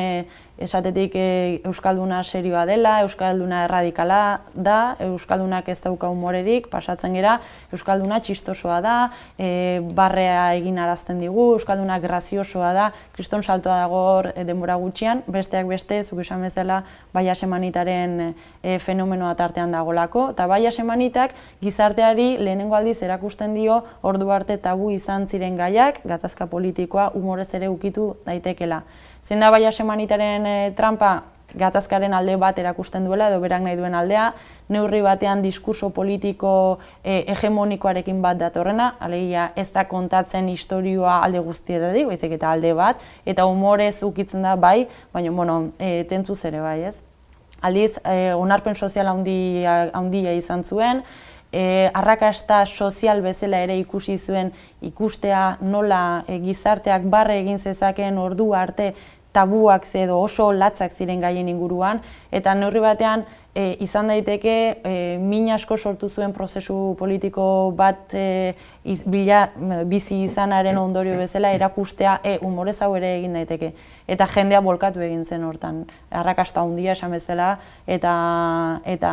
esatetik 0.58 1.16
e, 1.16 1.62
Euskalduna 1.66 2.24
serioa 2.24 2.66
dela, 2.70 3.02
Euskalduna 3.02 3.64
erradikala 3.66 4.42
da, 4.54 4.96
Euskaldunak 5.02 5.70
ez 5.70 5.80
dauka 5.82 6.10
humorerik, 6.14 6.68
pasatzen 6.70 7.16
gera, 7.18 7.40
Euskalduna 7.74 8.20
txistosoa 8.22 8.80
da, 8.86 8.96
e, 9.38 9.82
barrea 9.98 10.54
egin 10.58 10.78
arazten 10.80 11.18
digu, 11.20 11.54
Euskalduna 11.58 11.98
graziosoa 12.04 12.74
da, 12.74 12.90
kriston 13.16 13.44
saltoa 13.44 13.80
dago 13.82 14.04
e, 14.30 14.46
denbora 14.46 14.78
gutxian, 14.82 15.24
besteak 15.28 15.68
beste, 15.70 16.04
zuk 16.04 16.22
esan 16.22 16.46
bezala, 16.46 16.84
baia 17.14 17.34
semanitaren 17.36 18.20
e, 18.62 18.78
fenomenoa 18.80 19.34
tartean 19.40 19.74
dagolako, 19.74 20.30
eta 20.36 20.46
baia 20.48 20.72
semanitak 20.72 21.34
gizarteari 21.64 22.38
lehenengo 22.38 22.78
aldiz 22.78 23.02
erakusten 23.02 23.58
dio 23.58 23.82
ordu 24.04 24.30
arte 24.32 24.60
tabu 24.62 24.92
izan 24.94 25.26
ziren 25.28 25.58
gaiak, 25.58 26.04
gatazka 26.06 26.46
politikoa 26.48 27.10
humorez 27.18 27.50
ere 27.58 27.74
ukitu 27.74 28.14
daitekela. 28.28 28.84
Zein 29.24 29.40
da 29.40 29.50
baia 29.54 29.72
semanitaren 29.72 30.46
e, 30.46 30.56
trampa 30.76 31.22
gatazkaren 31.56 32.14
alde 32.18 32.36
bat 32.42 32.58
erakusten 32.60 33.06
duela 33.08 33.30
edo 33.30 33.40
berak 33.40 33.62
nahi 33.64 33.78
duen 33.78 33.94
aldea, 33.96 34.32
neurri 34.74 35.00
batean 35.06 35.44
diskurso 35.44 35.92
politiko 35.96 36.80
e, 37.04 37.22
hegemonikoarekin 37.32 38.20
bat 38.26 38.40
datorrena, 38.42 38.94
alegia 39.00 39.52
ez 39.56 39.70
da 39.72 39.86
kontatzen 39.88 40.50
historioa 40.52 41.20
alde 41.24 41.44
guztietatik, 41.46 42.10
baizik 42.10 42.36
eta 42.40 42.52
alde 42.52 42.74
bat, 42.76 43.04
eta 43.26 43.46
humorez 43.48 44.02
ukitzen 44.04 44.44
da 44.44 44.58
bai, 44.60 44.88
baina 45.14 45.32
bueno, 45.32 45.60
e, 45.80 46.04
tentuz 46.10 46.42
ere 46.50 46.64
bai, 46.66 46.80
ez? 46.90 46.98
Aldiz, 47.64 47.94
e, 48.04 48.34
onarpen 48.36 48.76
sozial 48.76 49.08
handia, 49.08 49.86
handia 49.96 50.34
izan 50.36 50.66
zuen, 50.68 51.06
e, 51.54 51.90
arrakasta 51.94 52.66
sozial 52.66 53.22
bezala 53.22 53.62
ere 53.64 53.78
ikusi 53.80 54.18
zuen 54.18 54.52
ikustea 54.82 55.60
nola 55.62 56.24
e, 56.28 56.40
gizarteak 56.42 57.06
barre 57.14 57.40
egin 57.44 57.62
zezakeen 57.62 58.18
ordu 58.18 58.54
arte 58.58 58.94
tabuak 59.34 59.88
edo 59.98 60.20
oso 60.22 60.52
latzak 60.54 60.92
ziren 60.92 61.22
gaien 61.22 61.48
inguruan, 61.50 62.02
eta 62.32 62.54
neurri 62.54 62.80
batean 62.84 63.26
e, 63.56 63.78
izan 63.86 64.10
daiteke 64.10 64.54
e, 64.84 64.94
min 65.22 65.50
asko 65.54 65.78
sortu 65.78 66.10
zuen 66.10 66.34
prozesu 66.34 66.96
politiko 67.00 67.46
bat 67.78 68.14
e, 68.18 68.54
bila, 69.06 69.46
bizi 69.86 70.24
izanaren 70.26 70.78
ondorio 70.78 71.18
bezala 71.20 71.54
erakustea 71.54 72.20
e, 72.24 72.38
umorez 72.42 72.80
hau 72.82 72.94
ere 72.98 73.16
egin 73.20 73.38
daiteke. 73.38 73.74
Eta 74.08 74.28
jendea 74.28 74.60
bolkatu 74.62 75.04
egin 75.06 75.24
zen 75.24 75.46
hortan, 75.48 75.84
arrakasta 76.12 76.62
handia 76.62 76.98
esan 76.98 77.14
bezala, 77.16 77.54
eta, 77.88 78.14
eta 78.86 79.12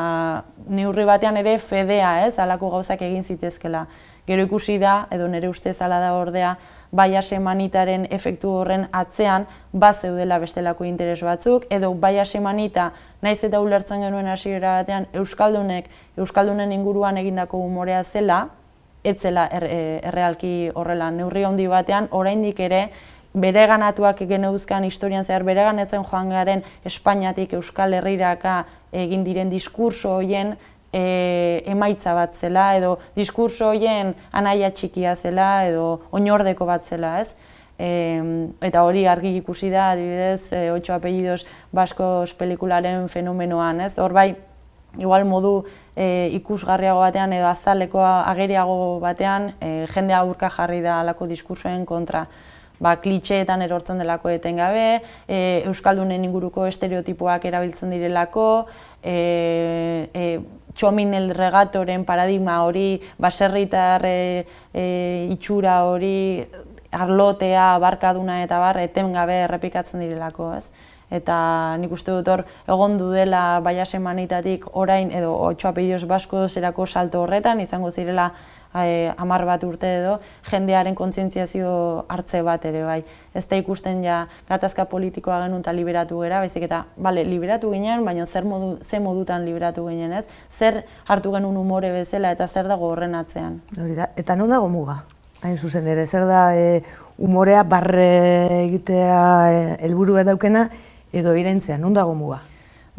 neurri 0.69 1.05
batean 1.07 1.37
ere 1.39 1.59
fedea, 1.63 2.25
ez, 2.27 2.39
alako 2.39 2.73
gauzak 2.75 3.05
egin 3.07 3.23
zitezkela. 3.23 3.87
Gero 4.27 4.45
ikusi 4.47 4.79
da, 4.79 5.07
edo 5.11 5.29
nire 5.29 5.49
ustez 5.51 5.77
ala 5.83 6.01
da 6.03 6.15
ordea, 6.19 6.57
baia 6.93 7.23
semanitaren 7.23 8.07
efektu 8.11 8.51
horren 8.51 8.87
atzean 8.93 9.47
bat 9.73 9.97
zeudela 9.97 10.39
bestelako 10.43 10.85
interes 10.85 11.21
batzuk, 11.23 11.67
edo 11.71 11.93
baia 11.95 12.25
semanita 12.25 12.91
naiz 13.23 13.43
eta 13.45 13.61
ulertzen 13.61 14.03
genuen 14.03 14.27
hasiera 14.27 14.81
batean 14.81 15.07
Euskaldunek, 15.13 15.87
Euskaldunen 16.19 16.73
inguruan 16.73 17.19
egindako 17.21 17.59
umorea 17.59 18.03
zela, 18.05 18.49
etzela 19.05 19.47
er, 19.47 19.65
e, 19.65 19.79
errealki 20.11 20.71
horrela. 20.75 21.11
Neurri 21.11 21.45
handi 21.45 21.67
batean, 21.71 22.09
oraindik 22.11 22.61
ere, 22.61 22.89
bere 23.35 23.67
ganatuak 23.67 24.25
geneuzkan 24.27 24.85
historian 24.85 25.25
zehar 25.25 25.45
bere 25.47 25.63
ganetzen 25.63 26.03
joan 26.05 26.31
garen 26.31 26.65
Espainiatik 26.85 27.55
Euskal 27.55 27.95
Herriraka 27.95 28.65
egin 28.93 29.23
diren 29.25 29.51
diskurso 29.51 30.17
hoien 30.17 30.57
e, 30.93 31.63
emaitza 31.67 32.15
bat 32.15 32.35
zela, 32.35 32.75
edo 32.77 32.97
diskurso 33.17 33.71
horien 33.71 34.15
anaia 34.33 34.71
txikia 34.75 35.15
zela, 35.17 35.67
edo 35.69 36.01
oinordeko 36.11 36.67
bat 36.67 36.85
zela, 36.85 37.19
ez? 37.21 37.35
E, 37.81 37.89
eta 38.67 38.85
hori 38.85 39.07
argi 39.09 39.37
ikusi 39.39 39.71
da, 39.73 39.91
adibidez, 39.95 40.53
e, 40.53 40.69
ocho 40.75 40.95
apellidos 40.95 41.47
baskos 41.73 42.35
pelikularen 42.37 43.09
fenomenoan, 43.09 43.81
ez? 43.87 43.97
Hor 43.99 44.13
bai, 44.13 44.35
igual 44.99 45.25
modu 45.25 45.65
e, 45.95 46.31
ikusgarriago 46.37 47.01
batean 47.01 47.33
edo 47.33 47.49
azaleko 47.49 48.03
ageriago 48.05 48.99
batean, 49.03 49.53
e, 49.61 49.87
jende 49.95 50.17
aurka 50.17 50.51
jarri 50.51 50.81
da 50.83 51.01
alako 51.01 51.31
diskursoen 51.31 51.87
kontra 51.87 52.27
ba, 52.81 52.97
klitxeetan 53.01 53.63
erortzen 53.63 54.01
delako 54.01 54.33
etengabe, 54.33 55.03
e, 55.29 55.63
Euskaldunen 55.69 56.25
inguruko 56.25 56.65
estereotipoak 56.67 57.45
erabiltzen 57.51 57.93
direlako, 57.93 58.47
e, 59.03 60.11
e, 60.15 60.25
txomin 60.75 61.15
el 61.15 61.31
regatoren 61.35 62.05
paradigma 62.05 62.63
hori, 62.65 63.01
baserritar 63.19 64.05
e, 64.07 64.47
e, 64.73 64.85
itxura 65.33 65.83
hori, 65.85 66.47
arlotea, 66.91 67.79
barkaduna 67.79 68.43
eta 68.45 68.59
bar, 68.59 68.79
eten 68.83 69.13
gabe 69.13 69.43
errepikatzen 69.45 70.01
direlako, 70.03 70.55
ez? 70.57 70.71
Eta 71.11 71.77
nik 71.83 71.91
uste 71.91 72.15
dut 72.15 72.29
hor, 72.31 72.45
egon 72.71 72.97
du 72.99 73.11
dela 73.11 73.59
baia 73.65 73.85
semanitatik 73.85 74.69
orain, 74.79 75.11
edo 75.11 75.33
otxoa 75.51 75.75
pedios 75.75 76.05
basko 76.07 76.47
zerako 76.47 76.87
salto 76.87 77.25
horretan, 77.25 77.61
izango 77.61 77.91
zirela 77.91 78.31
e, 78.75 79.13
amar 79.17 79.45
bat 79.47 79.65
urte 79.65 79.89
edo, 80.01 80.19
jendearen 80.51 80.95
kontzientziazio 80.95 81.71
hartze 82.09 82.43
bat 82.47 82.65
ere 82.69 82.85
bai. 82.85 83.01
Ez 83.35 83.45
da 83.51 83.59
ikusten 83.61 84.03
ja 84.05 84.25
gatazka 84.49 84.87
politikoa 84.91 85.41
genuen 85.45 85.65
eta 85.65 85.75
liberatu 85.75 86.21
gara, 86.23 86.41
baizik 86.45 86.67
eta, 86.67 86.85
bale, 86.97 87.25
liberatu 87.25 87.71
ginen, 87.75 88.05
baina 88.05 88.27
zer 88.27 88.45
modu, 88.45 88.77
ze 88.83 89.01
modutan 89.01 89.47
liberatu 89.47 89.87
ginen 89.89 90.13
ez, 90.21 90.25
zer 90.51 90.85
hartu 91.07 91.33
genuen 91.35 91.57
umore 91.57 91.93
bezala 91.95 92.33
eta 92.37 92.49
zer 92.49 92.69
dago 92.69 92.91
horren 92.91 93.15
atzean. 93.15 93.61
da, 93.77 94.11
eta 94.17 94.37
non 94.37 94.51
dago 94.51 94.69
muga? 94.69 95.03
Hain 95.43 95.57
zuzen 95.57 95.87
ere, 95.89 96.07
zer 96.07 96.27
da 96.29 96.51
e, 96.55 96.83
umorea 97.19 97.63
barre 97.65 98.65
egitea 98.67 99.21
e, 99.51 99.61
helburu 99.87 100.19
daukena 100.25 100.69
edo 101.13 101.35
irentzea, 101.35 101.79
non 101.79 101.95
dago 101.95 102.15
muga? 102.15 102.43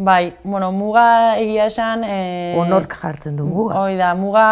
Bai, 0.01 0.33
bueno, 0.43 0.71
muga 0.71 1.37
egia 1.37 1.67
esan... 1.69 2.01
E, 2.01 2.55
Onork 2.57 2.95
jartzen 2.97 3.35
du 3.37 3.43
muga. 3.45 3.75
Hori 3.83 3.99
da, 3.99 4.15
muga, 4.17 4.45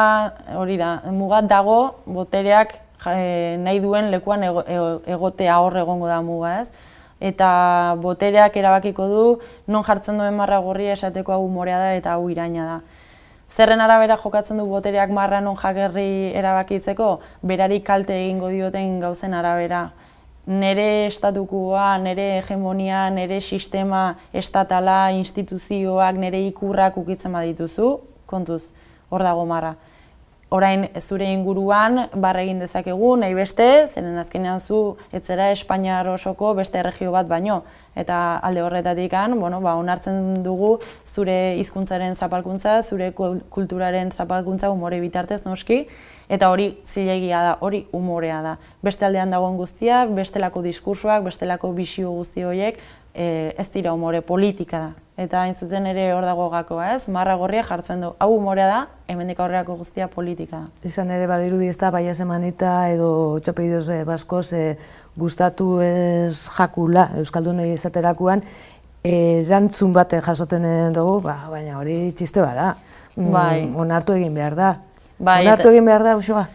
hori 0.53 0.75
da, 0.77 0.89
muga 1.09 1.39
dago 1.41 1.77
botereak 2.05 2.75
e, 3.09 3.55
nahi 3.57 3.79
duen 3.81 4.11
lekuan 4.13 4.45
ego, 4.45 4.61
egotea 5.09 5.55
hor 5.57 5.79
egongo 5.81 6.05
da 6.05 6.19
muga, 6.21 6.51
ez? 6.61 6.69
Eta 7.31 7.49
botereak 7.97 8.59
erabakiko 8.61 9.07
du 9.09 9.23
non 9.65 9.81
jartzen 9.87 10.21
duen 10.21 10.37
marra 10.37 10.59
gorria 10.61 10.93
esateko 10.93 11.33
hau 11.33 11.47
morea 11.49 11.81
da 11.81 11.95
eta 11.97 12.13
hau 12.13 12.29
iraina 12.29 12.67
da. 12.67 12.77
Zerren 13.49 13.81
arabera 13.81 14.19
jokatzen 14.21 14.61
du 14.61 14.67
botereak 14.69 15.09
marra 15.09 15.41
non 15.41 15.57
jakerri 15.57 16.29
erabakitzeko, 16.37 17.09
berari 17.41 17.81
kalte 17.81 18.13
egingo 18.21 18.53
dioten 18.53 18.99
gauzen 19.01 19.33
arabera 19.33 19.87
nere 20.49 21.05
estatukoa, 21.05 21.97
nere 22.01 22.39
hegemonia, 22.39 23.05
nere 23.13 23.37
sistema 23.39 24.15
estatala, 24.33 25.11
instituzioak, 25.13 26.17
nere 26.17 26.41
ikurrak 26.47 26.97
ukitzen 26.97 27.37
badituzu, 27.37 27.91
kontuz, 28.25 28.63
hor 29.13 29.23
dago 29.23 29.45
marra. 29.45 29.75
Orain 30.49 30.87
zure 30.97 31.27
inguruan 31.29 32.07
barre 32.17 32.41
egin 32.47 32.57
dezakegu 32.63 33.11
nahi 33.21 33.35
beste, 33.37 33.67
zeren 33.85 34.17
azkenean 34.17 34.57
zu 34.57 34.97
etzera 35.13 35.51
Espainiar 35.53 36.09
osoko 36.09 36.55
beste 36.57 36.81
erregio 36.81 37.11
bat 37.13 37.29
baino 37.29 37.61
eta 37.93 38.39
alde 38.41 38.63
horretatik 38.63 39.13
bueno, 39.37 39.61
ba, 39.61 39.75
onartzen 39.75 40.41
dugu 40.41 40.79
zure 41.05 41.55
hizkuntzaren 41.59 42.15
zapalkuntza, 42.15 42.81
zure 42.81 43.11
kulturaren 43.13 44.09
zapalkuntza 44.11 44.71
umore 44.71 44.99
bitartez 44.99 45.43
noski, 45.45 45.87
eta 46.29 46.51
hori 46.53 46.69
zilegia 46.85 47.41
da, 47.43 47.57
hori 47.65 47.83
umorea 47.91 48.39
da. 48.45 48.55
Beste 48.85 49.05
aldean 49.05 49.33
dagoen 49.33 49.57
guztia, 49.57 50.05
bestelako 50.05 50.61
diskursoak, 50.61 51.25
bestelako 51.25 51.73
bisio 51.73 52.13
guzti 52.13 52.45
horiek, 52.45 52.77
e, 53.13 53.53
ez 53.57 53.67
dira 53.73 53.93
umore 53.93 54.21
politika 54.21 54.79
da. 54.79 54.89
Eta 55.19 55.41
hain 55.43 55.53
zuzen 55.53 55.83
ere 55.89 56.05
hor 56.15 56.23
dago 56.23 56.45
gakoa 56.53 56.93
ez, 56.93 57.09
marra 57.11 57.35
gorria 57.35 57.65
jartzen 57.67 58.05
du, 58.05 58.13
hau 58.23 58.29
umorea 58.37 58.67
da, 58.69 58.79
hemendik 59.11 59.39
aurreako 59.43 59.75
guztia 59.81 60.07
politika 60.07 60.61
da. 60.63 60.87
Izan 60.87 61.11
ere 61.11 61.27
badirudi 61.27 61.67
ez 61.67 61.75
da, 61.81 61.91
baia 61.91 62.13
semanita 62.15 62.87
edo 62.93 63.11
txopeidoz 63.43 63.87
eh, 63.91 64.03
baskoz 64.07 64.45
eh, 64.55 64.75
gustatu 65.19 65.79
ez 65.83 66.47
jakula 66.55 67.09
Euskaldunei 67.19 67.73
izaterakoan, 67.73 68.45
erantzun 69.03 69.91
bate 69.95 70.21
jasoten 70.23 70.93
dugu, 70.95 71.19
ba, 71.25 71.41
baina 71.51 71.79
hori 71.79 72.13
txiste 72.15 72.43
bada. 72.45 72.75
Mm, 73.17 73.31
bai. 73.33 73.67
onartu 73.75 74.13
egin 74.15 74.37
behar 74.37 74.55
da. 74.55 74.69
Bai, 75.19 75.43
onartu 75.43 75.73
egin 75.73 75.85
behar 75.85 76.05
da, 76.05 76.15
Uxoa? 76.15 76.47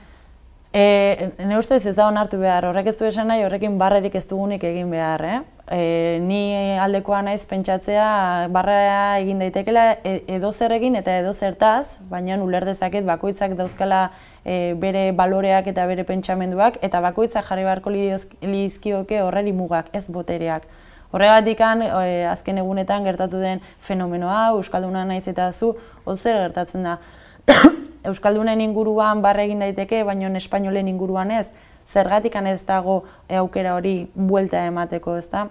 E, 0.74 1.30
ne 1.38 1.54
ustez 1.54 1.84
ez 1.86 1.92
da 1.94 2.08
onartu 2.08 2.40
behar, 2.40 2.64
horrek 2.66 2.88
ez 2.90 2.96
du 2.98 3.04
esan 3.06 3.28
nahi, 3.30 3.44
horrekin 3.46 3.76
barrerik 3.78 4.16
ez 4.18 4.24
dugunik 4.26 4.64
egin 4.66 4.88
behar, 4.90 5.22
eh? 5.22 5.36
E, 5.70 5.82
ni 6.24 6.40
aldekoa 6.82 7.20
naiz 7.22 7.44
pentsatzea 7.46 8.06
barra 8.52 8.78
egin 9.20 9.44
daitekela 9.44 9.84
e, 10.02 10.16
edo 10.34 10.50
zer 10.50 10.74
egin 10.74 10.96
eta 10.98 11.14
edo 11.20 11.30
zertaz, 11.32 12.00
baina 12.10 12.40
uler 12.42 12.66
dezaket 12.66 13.06
bakoitzak 13.06 13.54
dauzkala 13.60 14.08
e, 14.42 14.74
bere 14.80 15.04
baloreak 15.12 15.70
eta 15.70 15.86
bere 15.86 16.08
pentsamenduak, 16.08 16.80
eta 16.82 17.04
bakoitzak 17.04 17.46
jarri 17.46 17.68
beharko 17.68 17.94
lizkioke 17.94 19.22
horreri 19.22 19.52
mugak, 19.52 19.92
ez 19.92 20.08
botereak. 20.08 20.66
Horregatik 21.12 21.60
e, 21.60 22.26
azken 22.32 22.58
egunetan 22.64 23.04
gertatu 23.04 23.38
den 23.38 23.62
fenomenoa, 23.78 24.48
Euskalduna 24.56 25.04
naiz 25.04 25.28
eta 25.28 25.52
zu, 25.52 25.76
zer 26.16 26.48
gertatzen 26.48 26.90
da. 26.90 26.98
Euskaldunen 28.04 28.60
inguruan 28.60 29.22
barre 29.22 29.46
egin 29.48 29.62
daiteke, 29.64 30.02
baina 30.04 30.30
espainolen 30.36 30.88
inguruan 30.88 31.30
ez, 31.30 31.48
zergatik 31.86 32.36
ez 32.36 32.62
dago 32.66 33.04
aukera 33.28 33.74
hori 33.74 34.08
buelta 34.14 34.64
emateko, 34.66 35.16
ezta? 35.16 35.48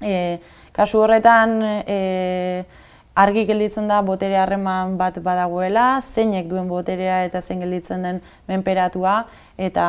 E, 0.00 0.38
kasu 0.72 1.00
horretan, 1.00 1.62
e, 1.86 2.64
argi 3.14 3.44
gelditzen 3.44 3.88
da 3.88 4.00
botere 4.02 4.38
harreman 4.38 4.96
bat 4.96 5.18
badagoela, 5.22 6.00
zeinek 6.00 6.48
duen 6.48 6.68
boterea 6.68 7.24
eta 7.26 7.40
zein 7.40 7.60
gelditzen 7.60 8.02
den 8.06 8.20
menperatua, 8.48 9.24
eta 9.58 9.86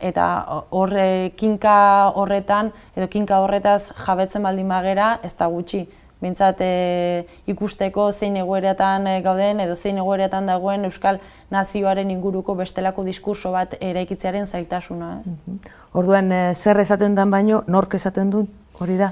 eta 0.00 0.26
horre 0.70 1.32
kinka 1.36 2.12
horretan 2.14 2.70
edo 2.96 3.08
kinka 3.08 3.40
horretaz 3.42 3.90
jabetzen 4.06 4.42
baldin 4.42 4.68
magera 4.68 5.18
ez 5.24 5.34
da 5.38 5.48
gutxi. 5.50 5.86
Bintzat 6.22 6.60
e, 6.62 7.26
ikusteko 7.50 8.06
zein 8.12 8.36
egoeretan 8.38 9.08
e, 9.10 9.16
gauden 9.24 9.60
edo 9.64 9.74
zein 9.74 9.98
egoeretan 9.98 10.46
dagoen 10.46 10.86
Euskal 10.86 11.18
Nazioaren 11.50 12.12
inguruko 12.14 12.54
bestelako 12.54 13.02
diskurso 13.04 13.50
bat 13.50 13.74
eraikitzearen 13.80 14.46
zailtasuna. 14.46 15.16
Ez? 15.20 15.34
Mm 15.34 15.78
Orduan, 15.92 16.30
e, 16.32 16.54
zer 16.54 16.78
esaten 16.80 17.12
dan 17.18 17.28
baino, 17.30 17.58
nork 17.68 17.98
esaten 17.98 18.30
du 18.32 18.46
hori 18.80 18.94
da, 18.96 19.10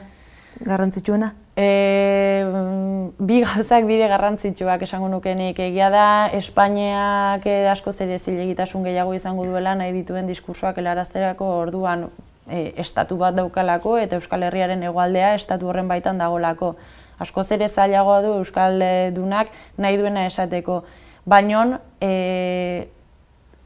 garrantzitsuena? 0.64 1.34
E, 1.60 2.46
bi 3.18 3.42
gauzak 3.44 3.84
dire 3.84 4.06
garrantzitsuak 4.08 4.86
esango 4.86 5.10
nukenik. 5.12 5.60
Egia 5.60 5.90
da, 5.92 6.06
Espainiak 6.38 7.44
asko 7.74 7.92
zere 7.92 8.16
zilegitasun 8.16 8.86
gehiago 8.88 9.12
izango 9.12 9.44
duela 9.44 9.74
nahi 9.76 9.92
dituen 9.92 10.30
diskursoak 10.30 10.80
helarazterako 10.80 11.52
orduan 11.66 12.08
e, 12.50 12.74
estatu 12.82 13.16
bat 13.16 13.34
daukalako 13.34 13.96
eta 14.02 14.18
Euskal 14.20 14.42
Herriaren 14.42 14.82
egualdea 14.82 15.34
estatu 15.38 15.70
horren 15.70 15.88
baitan 15.88 16.18
dagolako. 16.18 16.74
Asko 17.20 17.44
zere 17.44 17.68
zailagoa 17.68 18.22
du 18.24 18.34
Euskal 18.40 18.82
Dunak 19.14 19.52
nahi 19.78 19.96
duena 19.96 20.26
esateko. 20.26 20.82
baino 21.26 21.78
e, 22.00 22.88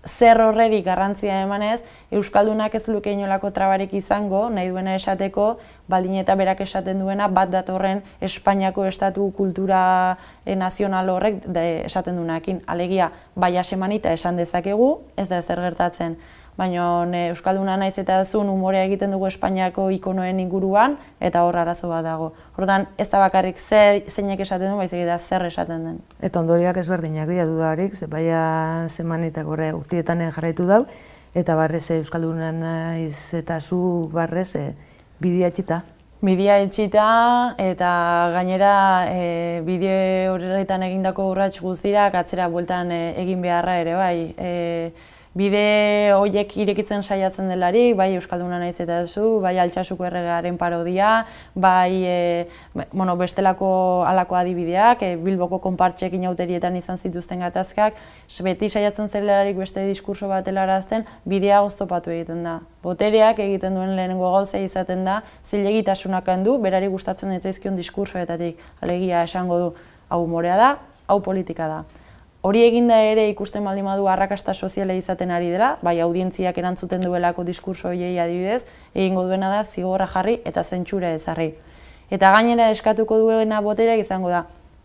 zer 0.07 0.41
horreri 0.41 0.83
garrantzia 0.83 1.41
emanez, 1.43 1.83
Euskaldunak 2.15 2.75
ez 2.75 2.87
luke 2.89 3.13
inolako 3.13 3.51
trabarik 3.51 3.95
izango, 3.95 4.49
nahi 4.51 4.69
duena 4.69 4.95
esateko, 4.95 5.57
baldin 5.89 6.21
eta 6.21 6.35
berak 6.37 6.61
esaten 6.61 7.01
duena, 7.01 7.29
bat 7.29 7.51
datorren 7.51 8.03
Espainiako 8.21 8.85
estatu 8.87 9.31
kultura 9.37 10.17
e, 10.45 10.55
nazional 10.57 11.09
horrek 11.11 11.43
esaten 11.57 12.17
duenakin. 12.21 12.63
Alegia, 12.67 13.11
bai 13.35 13.57
asemanita 13.59 14.13
esan 14.13 14.37
dezakegu, 14.37 14.91
ez 15.17 15.29
da 15.29 15.41
zer 15.43 15.61
gertatzen 15.65 16.19
baina 16.59 16.85
Euskalduna 17.31 17.77
naiz 17.77 17.97
eta 17.99 18.21
zuen 18.25 18.49
umorea 18.49 18.85
egiten 18.87 19.11
dugu 19.15 19.27
Espainiako 19.27 19.89
ikonoen 19.91 20.41
inguruan, 20.41 20.99
eta 21.21 21.43
hor 21.45 21.57
arazo 21.59 21.89
bat 21.91 22.05
dago. 22.05 22.33
Hortan, 22.57 22.87
ez 22.99 23.09
da 23.11 23.23
bakarrik 23.23 23.59
zer, 23.59 24.03
zeinek 24.09 24.41
esaten 24.41 24.71
du, 24.71 24.77
baizik 24.79 25.03
eta 25.03 25.19
zer 25.19 25.47
esaten 25.47 25.89
den. 25.89 25.99
Eta 26.23 26.41
ondoriak 26.41 26.79
ezberdinak 26.83 27.29
dira 27.29 27.47
dudarik, 27.47 27.95
ze 27.95 28.07
baia 28.07 28.87
zemanitak 28.89 29.47
horre 29.47 29.73
urtietan 29.75 30.23
jarraitu 30.31 30.67
dau, 30.67 30.85
eta 31.35 31.57
barrez 31.59 31.91
Euskalduna 31.91 32.53
naiz 32.53 33.35
eta 33.35 33.59
zu 33.61 34.09
barrez 34.13 34.55
e, 34.57 34.69
bidia 35.21 35.51
etxita. 35.51 35.83
Bidia 36.25 36.61
etxita 36.63 37.07
eta 37.61 37.91
gainera 38.33 38.75
e, 39.11 39.61
bideo 39.67 40.37
horretan 40.37 40.87
egindako 40.87 41.27
urrats 41.33 41.59
guztirak 41.61 42.15
atzera 42.17 42.47
bueltan 42.49 42.95
e, 42.95 43.03
egin 43.21 43.43
beharra 43.45 43.77
ere 43.83 43.99
bai. 43.99 44.17
E, 44.39 44.53
bide 45.35 46.13
horiek 46.15 46.53
irekitzen 46.63 47.03
saiatzen 47.03 47.49
delari, 47.51 47.89
bai 47.99 48.13
Euskalduna 48.15 48.61
naiz 48.63 48.77
eta 48.81 49.01
zu, 49.07 49.41
bai 49.43 49.57
Altxasuko 49.59 50.07
erregearen 50.07 50.57
parodia, 50.59 51.27
bai 51.55 51.91
e, 52.07 52.19
bueno, 52.93 53.17
bestelako 53.19 53.69
alako 54.07 54.39
adibideak, 54.39 55.03
e, 55.03 55.17
Bilboko 55.19 55.59
konpartxek 55.65 56.15
inauterietan 56.15 56.77
izan 56.79 56.99
zituzten 57.03 57.43
gatazkak, 57.43 57.99
beti 58.47 58.71
saiatzen 58.71 59.11
zelelarik 59.11 59.59
beste 59.59 59.83
diskurso 59.89 60.31
bat 60.31 60.47
helarazten, 60.47 61.03
bidea 61.27 61.61
goztopatu 61.67 62.15
egiten 62.15 62.47
da. 62.47 62.61
Botereak 62.85 63.43
egiten 63.43 63.75
duen 63.75 63.97
lehenengo 63.97 64.31
gauza 64.37 64.63
izaten 64.63 65.03
da, 65.09 65.23
zilegitasunak 65.43 66.29
handu, 66.29 66.59
berari 66.63 66.93
gustatzen 66.93 67.35
ditzaizkion 67.35 67.75
diskursoetatik 67.81 68.63
alegia 68.85 69.27
esango 69.27 69.59
du, 69.59 69.75
hau 70.15 70.25
morea 70.31 70.57
da, 70.61 70.73
hau 71.09 71.19
politika 71.25 71.67
da. 71.69 71.83
Hori 72.45 72.61
eginda 72.61 72.99
ere 73.01 73.23
ikusten 73.31 73.65
baldin 73.65 73.87
badu 73.89 74.05
arrakasta 74.13 74.53
soziala 74.53 74.93
izaten 74.99 75.31
ari 75.33 75.47
dela, 75.49 75.79
bai 75.81 75.95
audientziak 76.05 76.59
erantzuten 76.61 77.01
duelako 77.01 77.41
diskurso 77.49 77.89
hoiei 77.89 78.19
adibidez, 78.21 78.67
egingo 78.93 79.23
duena 79.25 79.49
da 79.49 79.63
zigorra 79.65 80.05
jarri 80.13 80.35
eta 80.45 80.61
zentsura 80.63 81.15
ezarri. 81.17 81.55
Eta 82.13 82.35
gainera 82.35 82.67
eskatuko 82.75 83.17
duena 83.23 83.63
botereak 83.65 84.03
izango 84.03 84.29
da, 84.29 84.43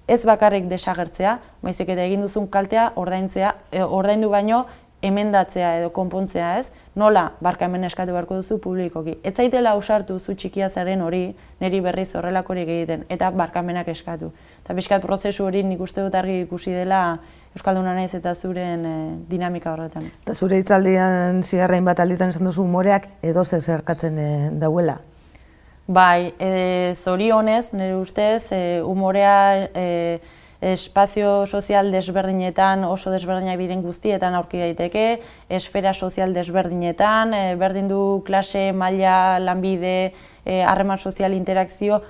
ez 0.07 0.21
bakarrik 0.23 0.69
desagertzea, 0.71 1.33
baizik 1.61 1.91
eta 1.91 2.05
egin 2.07 2.23
duzun 2.23 2.47
kaltea 2.47 2.93
ordaintzea, 2.95 3.51
e, 3.73 3.83
ordaindu 3.83 4.31
baino 4.31 4.61
emendatzea 5.01 5.77
edo 5.79 5.89
konpontzea 5.95 6.51
ez, 6.59 6.67
nola 6.95 7.29
barkamen 7.43 7.87
eskatu 7.87 8.11
beharko 8.11 8.39
duzu 8.41 8.59
publikoki. 8.59 9.17
Ez 9.23 9.35
zaitela 9.35 9.71
ausartu 9.77 10.19
zu 10.19 10.35
txikia 10.35 10.69
zaren 10.69 11.01
hori, 11.01 11.23
niri 11.61 11.81
berriz 11.81 12.09
horrelakorik 12.15 12.67
egiten, 12.67 13.05
eta 13.09 13.31
barkamenak 13.31 13.87
eskatu. 13.87 14.31
Eta 14.63 14.75
bizkat 14.75 15.05
prozesu 15.05 15.45
hori 15.45 15.63
nik 15.63 15.81
uste 15.81 16.03
dut 16.03 16.15
argi 16.15 16.41
ikusi 16.45 16.75
dela 16.75 17.19
Euskalduna 17.55 17.95
naiz 17.97 18.11
eta 18.13 18.35
zuren 18.37 18.83
e, 18.85 18.95
dinamika 19.29 19.71
horretan. 19.73 20.05
Eta 20.21 20.35
zure 20.35 20.59
hitzaldian 20.61 21.41
zigarrain 21.41 21.85
bat 21.85 21.99
alditan 21.99 22.29
esan 22.29 22.45
duzu 22.45 22.61
umoreak 22.61 23.07
edo 23.25 23.43
zer 23.43 23.63
zerkatzen 23.63 24.19
e, 24.21 24.27
dauela? 24.61 24.99
Bai, 25.89 26.35
e, 26.37 26.93
zorionez, 26.93 27.71
nire 27.73 27.95
ustez, 27.97 28.51
e, 28.53 28.61
umorea 28.85 29.69
e, 29.73 30.19
espazio 30.61 31.45
sozial 31.45 31.91
desberdinetan, 31.91 32.83
oso 32.83 33.11
desberdinak 33.11 33.59
diren 33.59 33.81
guztietan 33.81 34.35
aurki 34.35 34.59
daiteke, 34.59 35.05
esfera 35.49 35.93
sozial 35.93 36.33
desberdinetan, 36.35 37.33
e, 37.33 37.43
berdin 37.55 37.87
du 37.87 38.21
klase, 38.27 38.71
maila, 38.73 39.39
lanbide, 39.39 40.13
harreman 40.45 40.97
sozial 40.97 41.33
interakzio, 41.37 42.01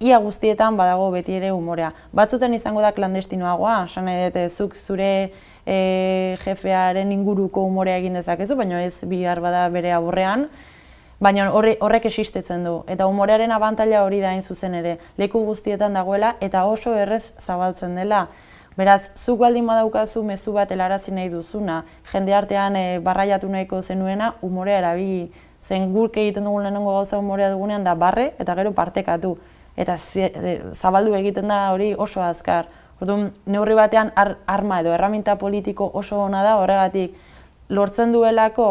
ia 0.00 0.18
guztietan 0.20 0.76
badago 0.76 1.08
beti 1.14 1.38
ere 1.38 1.52
umorea. 1.56 1.92
Batzuten 2.12 2.54
izango 2.54 2.82
da 2.84 2.92
klandestinoagoa, 2.92 3.76
esan 3.88 4.10
nahi 4.10 4.48
zuk 4.48 4.76
zure 4.76 5.32
e, 5.64 6.36
jefearen 6.44 7.12
inguruko 7.12 7.64
umorea 7.64 7.96
egin 7.96 8.18
dezakezu, 8.18 8.56
baina 8.56 8.82
ez 8.84 9.00
bihar 9.08 9.40
bada 9.40 9.68
bere 9.72 9.92
aburrean, 9.96 10.48
baina 11.20 11.48
horrek 11.50 12.06
existitzen 12.06 12.64
du. 12.64 12.82
Eta 12.88 13.06
umorearen 13.06 13.52
abantaila 13.52 14.04
hori 14.04 14.20
da 14.20 14.32
hain 14.34 14.42
zuzen 14.42 14.74
ere, 14.74 14.96
leku 15.18 15.44
guztietan 15.46 15.96
dagoela 15.96 16.34
eta 16.40 16.64
oso 16.66 16.94
errez 16.94 17.32
zabaltzen 17.38 17.96
dela. 17.96 18.26
Beraz, 18.76 19.08
zuk 19.16 19.38
baldin 19.40 19.64
badaukazu 19.66 20.20
mezu 20.22 20.52
bat 20.52 20.72
helarazi 20.72 21.12
nahi 21.16 21.30
duzuna, 21.32 21.78
jende 22.12 22.34
artean 22.36 22.76
e, 22.76 22.98
barraiatu 23.00 23.48
nahiko 23.48 23.80
zenuena, 23.80 24.34
umorea 24.44 24.82
erabili. 24.82 25.30
Zen 25.64 25.92
gurke 25.94 26.20
egiten 26.20 26.44
dugun 26.44 26.66
lehenengo 26.66 26.92
gauza 26.92 27.16
umorea 27.18 27.48
dugunean 27.50 27.84
da 27.84 27.94
barre 27.94 28.34
eta 28.38 28.54
gero 28.54 28.74
partekatu 28.76 29.32
eta 29.76 29.96
e, 29.96 30.58
zabaldu 30.72 31.14
egiten 31.16 31.48
da 31.48 31.70
hori 31.72 31.94
oso 31.96 32.20
azkar. 32.22 32.68
Orduan, 33.00 33.30
neurri 33.46 33.74
batean 33.76 34.12
arma 34.16 34.80
edo 34.80 34.92
erraminta 34.92 35.36
politiko 35.40 35.88
oso 35.94 36.20
ona 36.20 36.42
da 36.44 36.58
horregatik 36.60 37.16
lortzen 37.68 38.12
duelako 38.12 38.68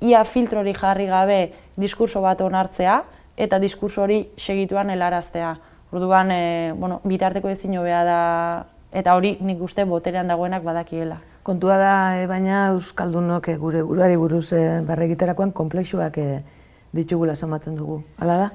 ia 0.00 0.22
filtro 0.24 0.60
hori 0.60 0.74
jarri 0.76 1.08
gabe 1.08 1.40
diskurso 1.78 2.20
bat 2.24 2.40
onartzea 2.44 2.98
eta 3.38 3.58
diskurso 3.62 4.02
hori 4.02 4.20
segituan 4.36 4.90
helaraztea. 4.90 5.54
Orduan, 5.92 6.30
e, 6.34 6.72
bueno, 6.76 7.00
bitarteko 7.08 7.48
ezin 7.48 7.78
hobea 7.78 8.02
da 8.04 8.20
eta 8.92 9.14
hori 9.16 9.36
nik 9.40 9.62
uste 9.62 9.84
boterean 9.88 10.28
dagoenak 10.28 10.64
badakiela. 10.66 11.20
Kontua 11.46 11.78
da, 11.80 11.92
e, 12.18 12.26
baina 12.28 12.68
Euskaldunok 12.74 13.48
e, 13.48 13.56
gure 13.56 13.82
buruari 13.86 14.16
buruz 14.20 14.52
e, 14.52 14.62
barregiterakoan 14.84 15.54
komplexuak 15.56 16.18
e, 16.18 16.30
ditugula 16.92 17.36
somatzen 17.36 17.76
dugu. 17.78 18.02
Hala 18.18 18.40
da? 18.44 18.48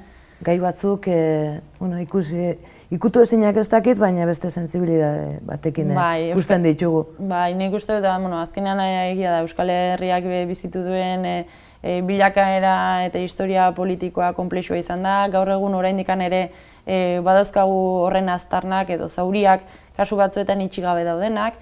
gai 0.44 0.60
batzuk 0.60 1.08
e, 1.08 1.62
bueno, 1.80 2.00
ikusi, 2.02 2.52
ikutu 2.94 3.24
ezinak 3.24 3.58
ez 3.58 3.68
dakit, 3.72 4.00
baina 4.00 4.28
beste 4.28 4.52
sensibilidade 4.52 5.40
batekin 5.48 5.94
e, 5.94 5.98
bai, 5.98 6.32
guztien 6.38 6.66
ditugu. 6.66 7.06
Bai, 7.32 7.54
nik 7.58 7.74
uste 7.78 7.98
dut, 7.98 8.08
bueno, 8.08 8.42
azkenean 8.42 8.82
egia 8.84 9.32
da, 9.32 9.44
Euskal 9.46 9.72
Herriak 9.74 10.28
bizitu 10.50 10.84
duen 10.86 11.26
e, 11.26 11.38
e, 11.84 12.02
bilakaera 12.02 13.04
eta 13.06 13.20
historia 13.20 13.68
politikoa 13.76 14.32
komplexua 14.34 14.80
izan 14.80 15.04
da, 15.04 15.28
gaur 15.28 15.52
egun 15.52 15.76
oraindik 15.76 16.10
ere 16.10 16.52
e, 16.86 17.20
badauzkagu 17.24 17.80
horren 18.08 18.30
aztarnak 18.30 18.90
edo 18.90 19.10
zauriak 19.10 19.62
kasu 19.98 20.16
batzuetan 20.16 20.62
itxigabe 20.62 21.04
daudenak, 21.04 21.54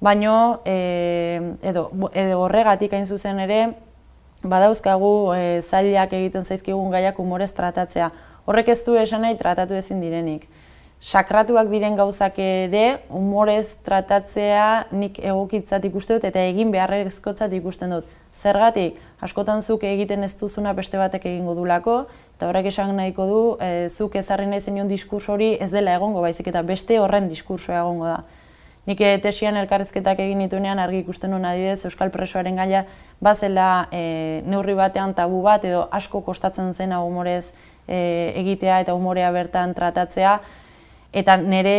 baino 0.00 0.60
e, 0.64 1.54
edo, 1.62 1.90
edo 2.12 2.40
horregatik 2.42 2.92
hain 2.92 3.06
zuzen 3.06 3.38
ere, 3.38 3.72
badauzkagu 4.42 5.12
e, 5.34 5.60
zailak 5.62 6.12
egiten 6.12 6.44
zaizkigun 6.44 6.90
gaiak 6.90 7.18
umorez 7.18 7.52
tratatzea. 7.54 8.10
Horrek 8.46 8.68
ez 8.72 8.82
du 8.84 8.96
esan 8.96 9.22
nahi 9.22 9.36
tratatu 9.36 9.74
ezin 9.74 10.00
direnik. 10.00 10.46
Sakratuak 10.98 11.68
diren 11.70 11.94
gauzak 11.94 12.38
ere, 12.42 13.04
umorez 13.14 13.76
tratatzea 13.86 14.88
nik 14.90 15.20
egokitzat 15.22 15.84
ikusten 15.86 16.18
dut 16.18 16.24
eta 16.26 16.42
egin 16.42 16.72
beharrezkotzat 16.74 17.52
ikusten 17.54 17.94
dut. 17.94 18.08
Zergatik, 18.34 18.98
askotan 19.20 19.62
zuk 19.62 19.84
egiten 19.84 20.22
ez 20.22 20.34
duzuna 20.38 20.72
beste 20.72 20.98
batek 20.98 21.26
egingo 21.26 21.54
dulako, 21.58 22.04
eta 22.36 22.48
horrek 22.48 22.68
esan 22.70 22.94
nahiko 22.96 23.26
du, 23.26 23.40
e, 23.60 23.88
zuk 23.88 24.14
ezarri 24.16 24.46
nahi 24.46 24.60
zenion 24.60 24.88
diskurso 24.88 25.32
hori 25.34 25.56
ez 25.60 25.70
dela 25.72 25.94
egongo 25.98 26.22
baizik 26.22 26.50
eta 26.52 26.62
beste 26.62 27.00
horren 27.00 27.28
diskursoa 27.28 27.80
egongo 27.80 28.06
da. 28.06 28.18
Nik 28.88 29.02
tesian 29.20 29.56
elkarrezketak 29.60 30.22
egin 30.24 30.38
nituenean 30.40 30.78
argi 30.80 31.02
ikusten 31.02 31.28
nuen 31.34 31.44
adibidez 31.44 31.84
Euskal 31.84 32.08
Presoaren 32.08 32.56
gaia 32.56 32.86
bazela 33.20 33.88
e, 33.92 34.40
neurri 34.48 34.72
batean 34.78 35.12
tabu 35.14 35.42
bat 35.44 35.66
edo 35.68 35.82
asko 35.92 36.22
kostatzen 36.24 36.72
zen 36.72 36.94
humorez 36.96 37.50
e, 37.84 38.32
egitea 38.40 38.80
eta 38.86 38.94
humorea 38.96 39.28
bertan 39.34 39.74
tratatzea. 39.76 40.38
Eta 41.12 41.36
nire 41.36 41.74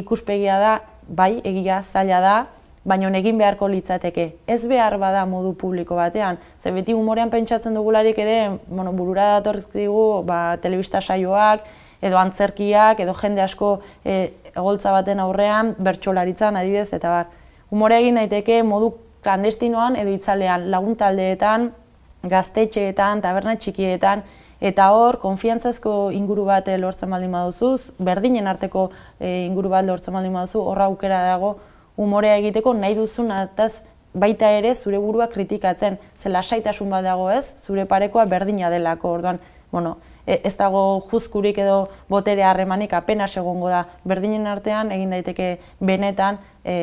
ikuspegia 0.00 0.58
da, 0.58 0.72
bai, 1.06 1.36
egia 1.44 1.82
zaila 1.82 2.20
da, 2.24 2.34
baina 2.84 3.10
egin 3.18 3.38
beharko 3.38 3.68
litzateke. 3.68 4.26
Ez 4.46 4.64
behar 4.66 4.96
bada 4.98 5.24
modu 5.26 5.52
publiko 5.54 5.96
batean. 5.96 6.38
Ze 6.58 6.72
beti 6.72 6.92
humorean 6.92 7.30
pentsatzen 7.30 7.74
dugularik 7.74 8.18
ere, 8.18 8.58
bueno, 8.68 8.92
burura 8.92 9.34
datorrik 9.38 9.72
digu, 9.72 10.22
ba, 10.24 10.56
telebista 10.62 11.00
saioak, 11.00 11.66
edo 12.00 12.18
antzerkiak, 12.18 13.00
edo 13.00 13.14
jende 13.14 13.42
asko 13.44 13.80
e, 14.04 14.32
egoltza 14.54 14.92
baten 14.92 15.20
aurrean, 15.20 15.74
bertsolaritzan 15.78 16.56
adibidez, 16.56 16.92
eta 16.96 17.10
bar. 17.10 17.26
Humore 17.70 18.00
egin 18.00 18.16
daiteke 18.16 18.62
modu 18.62 18.94
klandestinoan 19.22 19.96
edo 20.00 20.14
itzalean, 20.16 20.70
laguntaldeetan, 20.72 21.70
gaztetxeetan, 22.30 23.20
taberna 23.20 23.56
txikietan, 23.60 24.24
eta 24.60 24.90
hor, 24.96 25.20
konfiantzazko 25.20 26.10
inguru 26.16 26.46
bat 26.48 26.68
lortzen 26.80 27.12
baldin 27.12 27.32
baduzuz, 27.36 27.92
berdinen 28.00 28.48
arteko 28.48 28.88
e, 29.18 29.44
inguru 29.44 29.68
bat 29.72 29.84
lortzen 29.84 30.16
baldin 30.16 30.32
baduzu, 30.32 30.64
horra 30.64 30.88
aukera 30.88 31.20
dago 31.28 31.58
umorea 32.00 32.36
egiteko 32.40 32.74
nahi 32.74 32.96
duzun 32.96 33.30
ataz 33.36 33.82
baita 34.14 34.50
ere 34.58 34.74
zure 34.74 34.98
burua 34.98 35.28
kritikatzen, 35.30 35.98
ze 36.16 36.28
lasaitasun 36.32 36.90
bat 36.90 37.04
dago 37.04 37.28
ez, 37.30 37.44
zure 37.62 37.84
parekoa 37.86 38.24
berdina 38.26 38.70
delako, 38.70 39.12
orduan, 39.18 39.38
bueno, 39.70 39.98
E, 40.26 40.40
ez 40.44 40.54
dago 40.56 41.00
juzkurik 41.10 41.58
edo 41.58 41.88
botere 42.08 42.44
harremanik 42.46 42.92
apenas 42.94 43.32
egongo 43.40 43.70
da. 43.72 43.86
Berdinen 44.06 44.46
artean 44.46 44.92
egin 44.94 45.10
daiteke 45.14 45.50
benetan 45.80 46.38
e, 46.62 46.74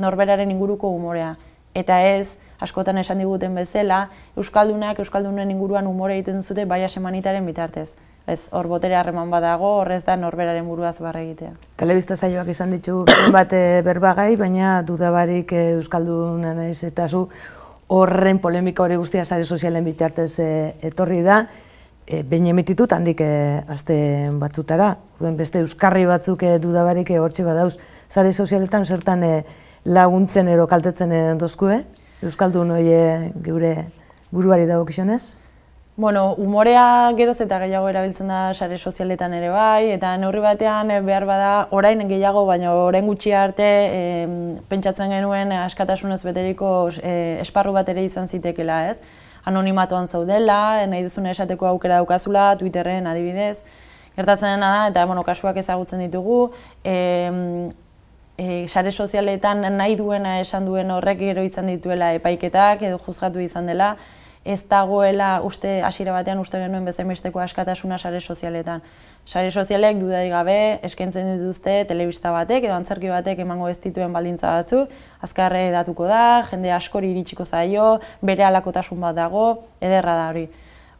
norberaren 0.00 0.50
inguruko 0.50 0.90
umorea. 0.96 1.34
Eta 1.78 2.00
ez, 2.02 2.36
askotan 2.58 2.98
esan 2.98 3.20
diguten 3.22 3.54
bezala, 3.54 4.08
Euskaldunak 4.36 4.98
Euskaldunen 5.04 5.52
inguruan 5.54 5.86
umore 5.86 6.16
egiten 6.18 6.42
zute 6.42 6.64
baia 6.66 6.88
semanitaren 6.88 7.46
bitartez. 7.46 7.92
Ez, 8.28 8.48
hor 8.52 8.66
botere 8.68 8.96
harreman 8.98 9.30
badago, 9.32 9.70
horrez 9.80 10.02
da 10.04 10.14
norberaren 10.20 10.66
buruaz 10.68 10.98
barra 11.00 11.22
egitea. 11.24 11.54
Telebista 11.80 12.16
saioak 12.16 12.50
izan 12.52 12.74
ditu 12.74 12.98
bat 13.32 13.54
e, 13.56 13.80
berbagai, 13.86 14.34
baina 14.36 14.82
dudabarik 14.84 15.54
e, 15.56 15.62
Euskalduna 15.78 16.52
naiz 16.58 16.82
eta 16.84 17.06
zu 17.08 17.22
horren 17.88 18.42
polemika 18.44 18.84
hori 18.84 19.00
guztia 19.00 19.24
sare 19.24 19.48
sozialen 19.48 19.88
bitartez 19.88 20.34
e, 20.44 20.50
etorri 20.90 21.22
da, 21.24 21.38
e, 22.04 22.20
behin 22.20 22.50
emititut 22.52 22.92
handik 22.92 23.24
e, 23.24 23.32
aste 23.72 23.96
batzutara, 24.36 24.90
duen 25.16 25.40
beste 25.40 25.64
euskarri 25.64 26.04
batzuk 26.04 26.44
e, 26.44 26.58
dudabarik 26.60 27.08
e, 27.08 27.18
hortxe 27.24 27.48
badauz, 27.48 27.78
sare 28.12 28.36
sozialetan 28.36 28.84
zertan 28.84 29.24
e, 29.24 29.34
laguntzen 29.88 30.52
ero 30.52 30.68
kaltetzen 30.68 31.16
e, 31.16 31.26
dozkue, 31.40 31.82
Euskaldun 32.28 32.76
hori 32.76 32.96
geure 33.40 33.76
buruari 34.34 34.66
dago 34.68 34.84
kixonez? 34.84 35.38
Bueno, 35.98 36.34
umorea 36.38 37.10
geroz 37.18 37.40
eta 37.42 37.56
gehiago 37.58 37.88
erabiltzen 37.90 38.28
da 38.30 38.52
sare 38.54 38.76
sozialetan 38.78 39.32
ere 39.34 39.48
bai, 39.50 39.88
eta 39.90 40.12
neurri 40.22 40.38
batean 40.44 40.92
eh, 40.94 41.00
behar 41.02 41.24
bada 41.26 41.48
orain 41.74 42.04
gehiago, 42.06 42.44
baina 42.46 42.70
orain 42.70 43.08
gutxi 43.10 43.32
arte 43.34 43.66
e, 43.66 44.02
pentsatzen 44.70 45.10
genuen 45.10 45.50
askatasunez 45.56 46.20
beteriko 46.22 46.68
e, 47.02 47.14
esparru 47.42 47.72
bat 47.74 47.90
ere 47.90 48.04
izan 48.06 48.30
zitekela, 48.30 48.76
ez? 48.92 49.18
Anonimatuan 49.50 50.06
zaudela, 50.06 50.60
nahi 50.86 51.02
duzune 51.02 51.32
esateko 51.34 51.66
aukera 51.72 51.98
daukazula, 51.98 52.46
Twitterren 52.62 53.10
adibidez. 53.10 53.64
Gertatzen 54.14 54.62
da, 54.62 54.70
eta 54.92 55.02
bueno, 55.10 55.26
kasuak 55.26 55.58
ezagutzen 55.64 56.06
ditugu, 56.06 56.52
e, 56.84 56.94
e, 58.38 58.68
sare 58.68 58.94
sozialetan 58.94 59.66
nahi 59.82 59.98
duena 59.98 60.38
esan 60.46 60.70
duen 60.70 60.94
horrek 60.94 61.18
gero 61.26 61.42
izan 61.42 61.74
dituela 61.74 62.14
epaiketak 62.22 62.86
edo 62.86 63.02
juzgatu 63.02 63.42
izan 63.42 63.66
dela, 63.66 63.96
ez 64.48 64.62
dagoela 64.68 65.42
uste 65.44 65.82
hasiera 65.84 66.14
batean 66.16 66.38
uste 66.40 66.56
genuen 66.62 66.86
bezainbesteko 66.88 67.40
askatasuna 67.44 67.98
sare 67.98 68.20
sozialetan. 68.20 68.80
Sare 69.28 69.50
sozialek 69.50 69.98
dudai 70.00 70.28
gabe 70.32 70.56
eskaintzen 70.88 71.28
dituzte 71.34 71.82
telebista 71.90 72.32
batek 72.32 72.64
edo 72.64 72.76
antzerki 72.78 73.10
batek 73.12 73.42
emango 73.44 73.68
ez 73.68 73.76
dituen 73.82 74.14
baldintza 74.14 74.54
batzu, 74.56 74.86
azkarre 75.20 75.66
datuko 75.74 76.06
da, 76.08 76.46
jende 76.48 76.72
askori 76.72 77.10
iritsiko 77.12 77.44
zaio, 77.44 77.98
bere 78.22 78.46
alakotasun 78.48 79.04
bat 79.04 79.18
dago, 79.20 79.44
ederra 79.84 80.16
da 80.16 80.30
hori. 80.30 80.46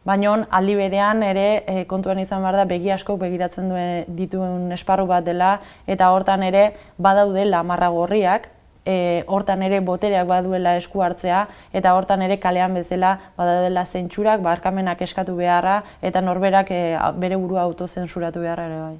Baina 0.05 0.35
aldi 0.59 0.77
berean 0.77 1.25
ere 1.25 1.47
e, 1.65 1.81
kontuan 1.89 2.21
izan 2.21 2.45
behar 2.45 2.59
da 2.61 2.67
begi 2.69 2.93
asko 2.93 3.17
begiratzen 3.17 3.73
duen 3.73 4.13
dituen 4.15 4.71
esparru 4.77 5.09
bat 5.09 5.25
dela 5.25 5.55
eta 5.87 6.13
hortan 6.13 6.45
ere 6.45 6.69
badaudela 7.01 7.65
marra 7.65 7.89
gorriak, 7.97 8.47
e, 8.85 9.23
hortan 9.27 9.63
ere 9.63 9.79
botereak 9.85 10.27
baduela 10.27 10.75
esku 10.79 11.03
hartzea 11.03 11.45
eta 11.73 11.93
hortan 11.95 12.21
ere 12.21 12.39
kalean 12.39 12.73
bezala 12.73 13.17
badaudela 13.37 13.85
zentsurak, 13.85 14.41
barkamenak 14.41 15.01
eskatu 15.01 15.35
beharra 15.35 15.83
eta 16.01 16.21
norberak 16.21 16.71
e, 16.71 16.81
bere 17.17 17.37
burua 17.37 17.67
autozensuratu 17.67 18.41
beharra 18.45 18.65
ere 18.65 18.81
bai. 18.81 18.97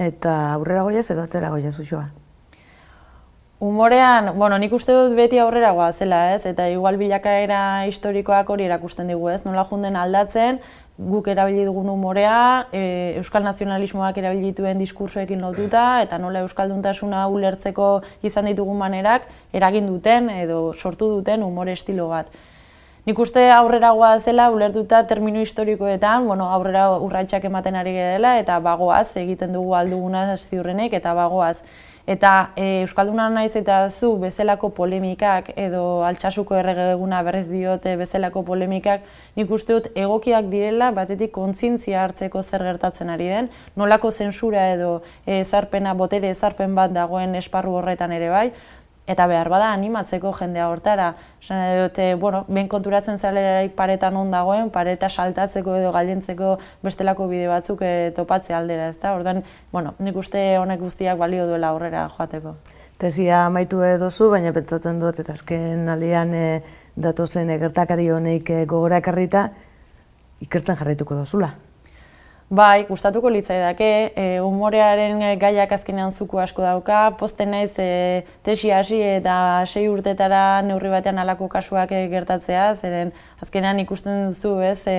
Eta 0.00 0.54
aurrera 0.54 0.82
goiaz 0.82 1.10
edo 1.10 1.22
atzera 1.22 1.50
goiaz 1.50 1.78
usua? 1.78 2.08
Humorean, 3.60 4.30
bueno, 4.38 4.56
nik 4.56 4.72
uste 4.72 4.94
dut 4.96 5.12
beti 5.12 5.36
aurrera 5.38 5.92
zela, 5.92 6.32
ez? 6.34 6.46
Eta 6.46 6.70
igual 6.70 6.96
bilakaera 6.96 7.84
historikoak 7.86 8.48
hori 8.48 8.64
erakusten 8.64 9.06
digu, 9.06 9.28
ez? 9.28 9.44
Nola 9.44 9.66
junden 9.68 9.96
aldatzen, 9.96 10.60
guk 11.00 11.28
erabili 11.32 11.64
dugun 11.64 11.88
umorea, 11.88 12.66
e, 12.72 13.14
euskal 13.16 13.44
nazionalismoak 13.46 14.18
erabili 14.20 14.50
dituen 14.50 14.78
diskursoekin 14.82 15.40
lotuta 15.40 16.02
eta 16.04 16.18
nola 16.20 16.44
euskalduntasuna 16.44 17.24
ulertzeko 17.32 17.88
izan 18.22 18.50
ditugun 18.50 18.76
manerak 18.76 19.28
eragin 19.56 19.88
duten 19.88 20.28
edo 20.34 20.72
sortu 20.76 21.08
duten 21.16 21.42
umore 21.42 21.72
estilo 21.72 22.08
bat. 22.12 22.28
Nik 23.06 23.18
uste 23.18 23.46
aurrera 23.50 23.94
zela 24.18 24.50
ulertuta 24.50 25.06
termino 25.06 25.40
historikoetan, 25.40 26.26
bueno, 26.26 26.50
aurrera 26.52 26.98
urratsak 27.00 27.44
ematen 27.44 27.74
ari 27.74 27.92
dela 27.92 28.38
eta 28.38 28.58
bagoaz 28.60 29.16
egiten 29.16 29.52
dugu 29.52 29.74
alduguna 29.74 30.36
ziurrenek 30.36 30.92
eta 30.92 31.14
bagoaz. 31.14 31.62
Eta 32.10 32.50
e, 32.58 32.80
Euskalduna 32.82 33.28
naiz 33.30 33.52
eta 33.54 33.84
zu 33.88 34.16
bezalako 34.18 34.72
polemikak 34.74 35.52
edo 35.54 36.02
altxasuko 36.02 36.56
erregeguna 36.58 37.20
berrez 37.22 37.44
diote 37.46 37.92
bezalako 38.00 38.42
polemikak 38.48 39.04
nik 39.36 39.52
uste 39.54 39.76
dut 39.76 39.86
egokiak 39.94 40.48
direla 40.50 40.88
batetik 40.96 41.30
kontzintzia 41.36 42.00
hartzeko 42.02 42.42
zer 42.42 42.64
gertatzen 42.66 43.14
ari 43.14 43.28
den, 43.30 43.50
nolako 43.78 44.10
zensura 44.10 44.66
edo 44.72 44.90
ezarpena, 45.38 45.94
botere 45.94 46.34
ezarpen 46.34 46.74
bat 46.74 46.90
dagoen 46.90 47.38
esparru 47.38 47.78
horretan 47.78 48.10
ere 48.18 48.34
bai, 48.34 48.48
eta 49.06 49.26
behar 49.26 49.48
bada 49.50 49.70
animatzeko 49.72 50.32
jendea 50.38 50.68
hortara. 50.70 51.14
Esan 51.42 51.62
dute, 51.82 52.14
bueno, 52.14 52.44
ben 52.48 52.68
konturatzen 52.68 53.18
zaleraik 53.18 53.74
paretan 53.76 54.16
on 54.16 54.30
dagoen, 54.30 54.70
pareta 54.70 55.08
saltatzeko 55.08 55.76
edo 55.76 55.92
galdintzeko 55.92 56.58
bestelako 56.82 57.26
bide 57.30 57.48
batzuk 57.50 57.82
e, 57.82 58.12
topatze 58.16 58.54
aldera, 58.54 58.88
ezta? 58.88 59.14
Ordan, 59.14 59.42
bueno, 59.72 59.94
nik 59.98 60.16
uste 60.16 60.58
honek 60.58 60.80
guztiak 60.80 61.18
balio 61.18 61.46
duela 61.48 61.72
aurrera 61.74 62.08
joateko. 62.16 62.54
Tesia 63.00 63.46
amaitu 63.46 63.80
edozu, 63.82 64.28
baina 64.30 64.52
pentsatzen 64.52 65.00
dut, 65.00 65.18
eta 65.22 65.32
azken 65.32 65.88
alian 65.88 66.34
e, 66.36 66.46
datozen 67.00 67.48
gertakari 67.58 68.10
honeik 68.12 68.50
e, 68.52 68.62
gogorakarrita, 68.68 69.48
ikertzen 70.44 70.76
jarraituko 70.76 71.16
dozula. 71.16 71.54
Bai, 72.50 72.82
gustatuko 72.88 73.30
litzaidake, 73.30 73.88
e, 74.18 74.22
humorearen 74.42 75.20
gaiak 75.38 75.70
azkenean 75.76 76.10
zuku 76.10 76.40
asko 76.42 76.64
dauka, 76.64 77.12
posten 77.20 77.52
naiz 77.54 77.76
e, 77.78 78.24
tesi 78.42 78.72
hasi 78.74 78.98
eta 79.06 79.34
sei 79.70 79.84
urtetara 79.86 80.58
neurri 80.66 80.90
batean 80.90 81.20
alako 81.22 81.46
kasuak 81.52 81.94
gertatzea, 82.10 82.64
zeren 82.74 83.12
azkenean 83.38 83.78
ikusten 83.84 84.32
duzu, 84.32 84.56
ez, 84.66 84.82
e, 84.90 84.96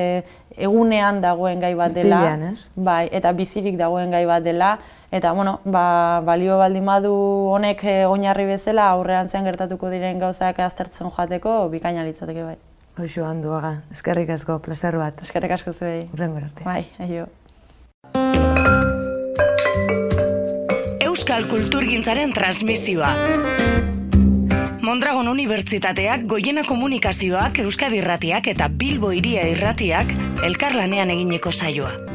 egunean 0.55 1.19
dagoen 1.19 1.59
gai 1.59 1.73
bat 1.75 1.91
dela. 1.91 2.21
ez? 2.53 2.69
Bai, 2.77 3.09
eta 3.11 3.35
bizirik 3.35 3.75
dagoen 3.75 4.15
gai 4.15 4.23
bat 4.31 4.47
dela. 4.47 4.77
Eta, 5.11 5.33
bueno, 5.35 5.57
ba, 5.65 6.21
balio 6.23 6.55
baldin 6.55 6.87
badu 6.87 7.11
honek 7.51 7.83
e, 7.83 7.97
oinarri 8.07 8.47
bezala 8.53 8.87
aurrean 8.93 9.27
zean 9.27 9.43
gertatuko 9.43 9.91
diren 9.91 10.23
gauzak 10.23 10.63
aztertzen 10.63 11.11
joateko, 11.11 11.65
bikaina 11.75 12.07
litzateke 12.07 12.47
bai. 12.47 12.55
Hoxo, 12.95 13.27
handuaga, 13.27 13.81
eskerrik 13.91 14.31
asko, 14.39 14.61
placer 14.63 14.95
bat. 14.95 15.19
Eskerrik 15.27 15.59
asko 15.59 15.75
zuei. 15.75 16.07
Urren 16.15 16.39
arte. 16.45 16.63
Bai, 16.63 16.85
aio. 17.03 17.27
Euskal 21.41 21.57
Kulturgintzaren 21.57 22.33
transmisioa. 22.33 23.09
Mondragon 24.81 25.27
Unibertsitateak, 25.27 26.27
Goiena 26.29 26.61
Komunikazioak, 26.67 27.63
Euskadi 27.65 27.97
Irratiak 27.97 28.51
eta 28.53 28.69
Bilbo 28.69 29.09
Iria 29.11 29.47
Irratiak 29.49 30.13
elkarlanean 30.45 31.09
egineko 31.17 31.51
saioa. 31.51 32.10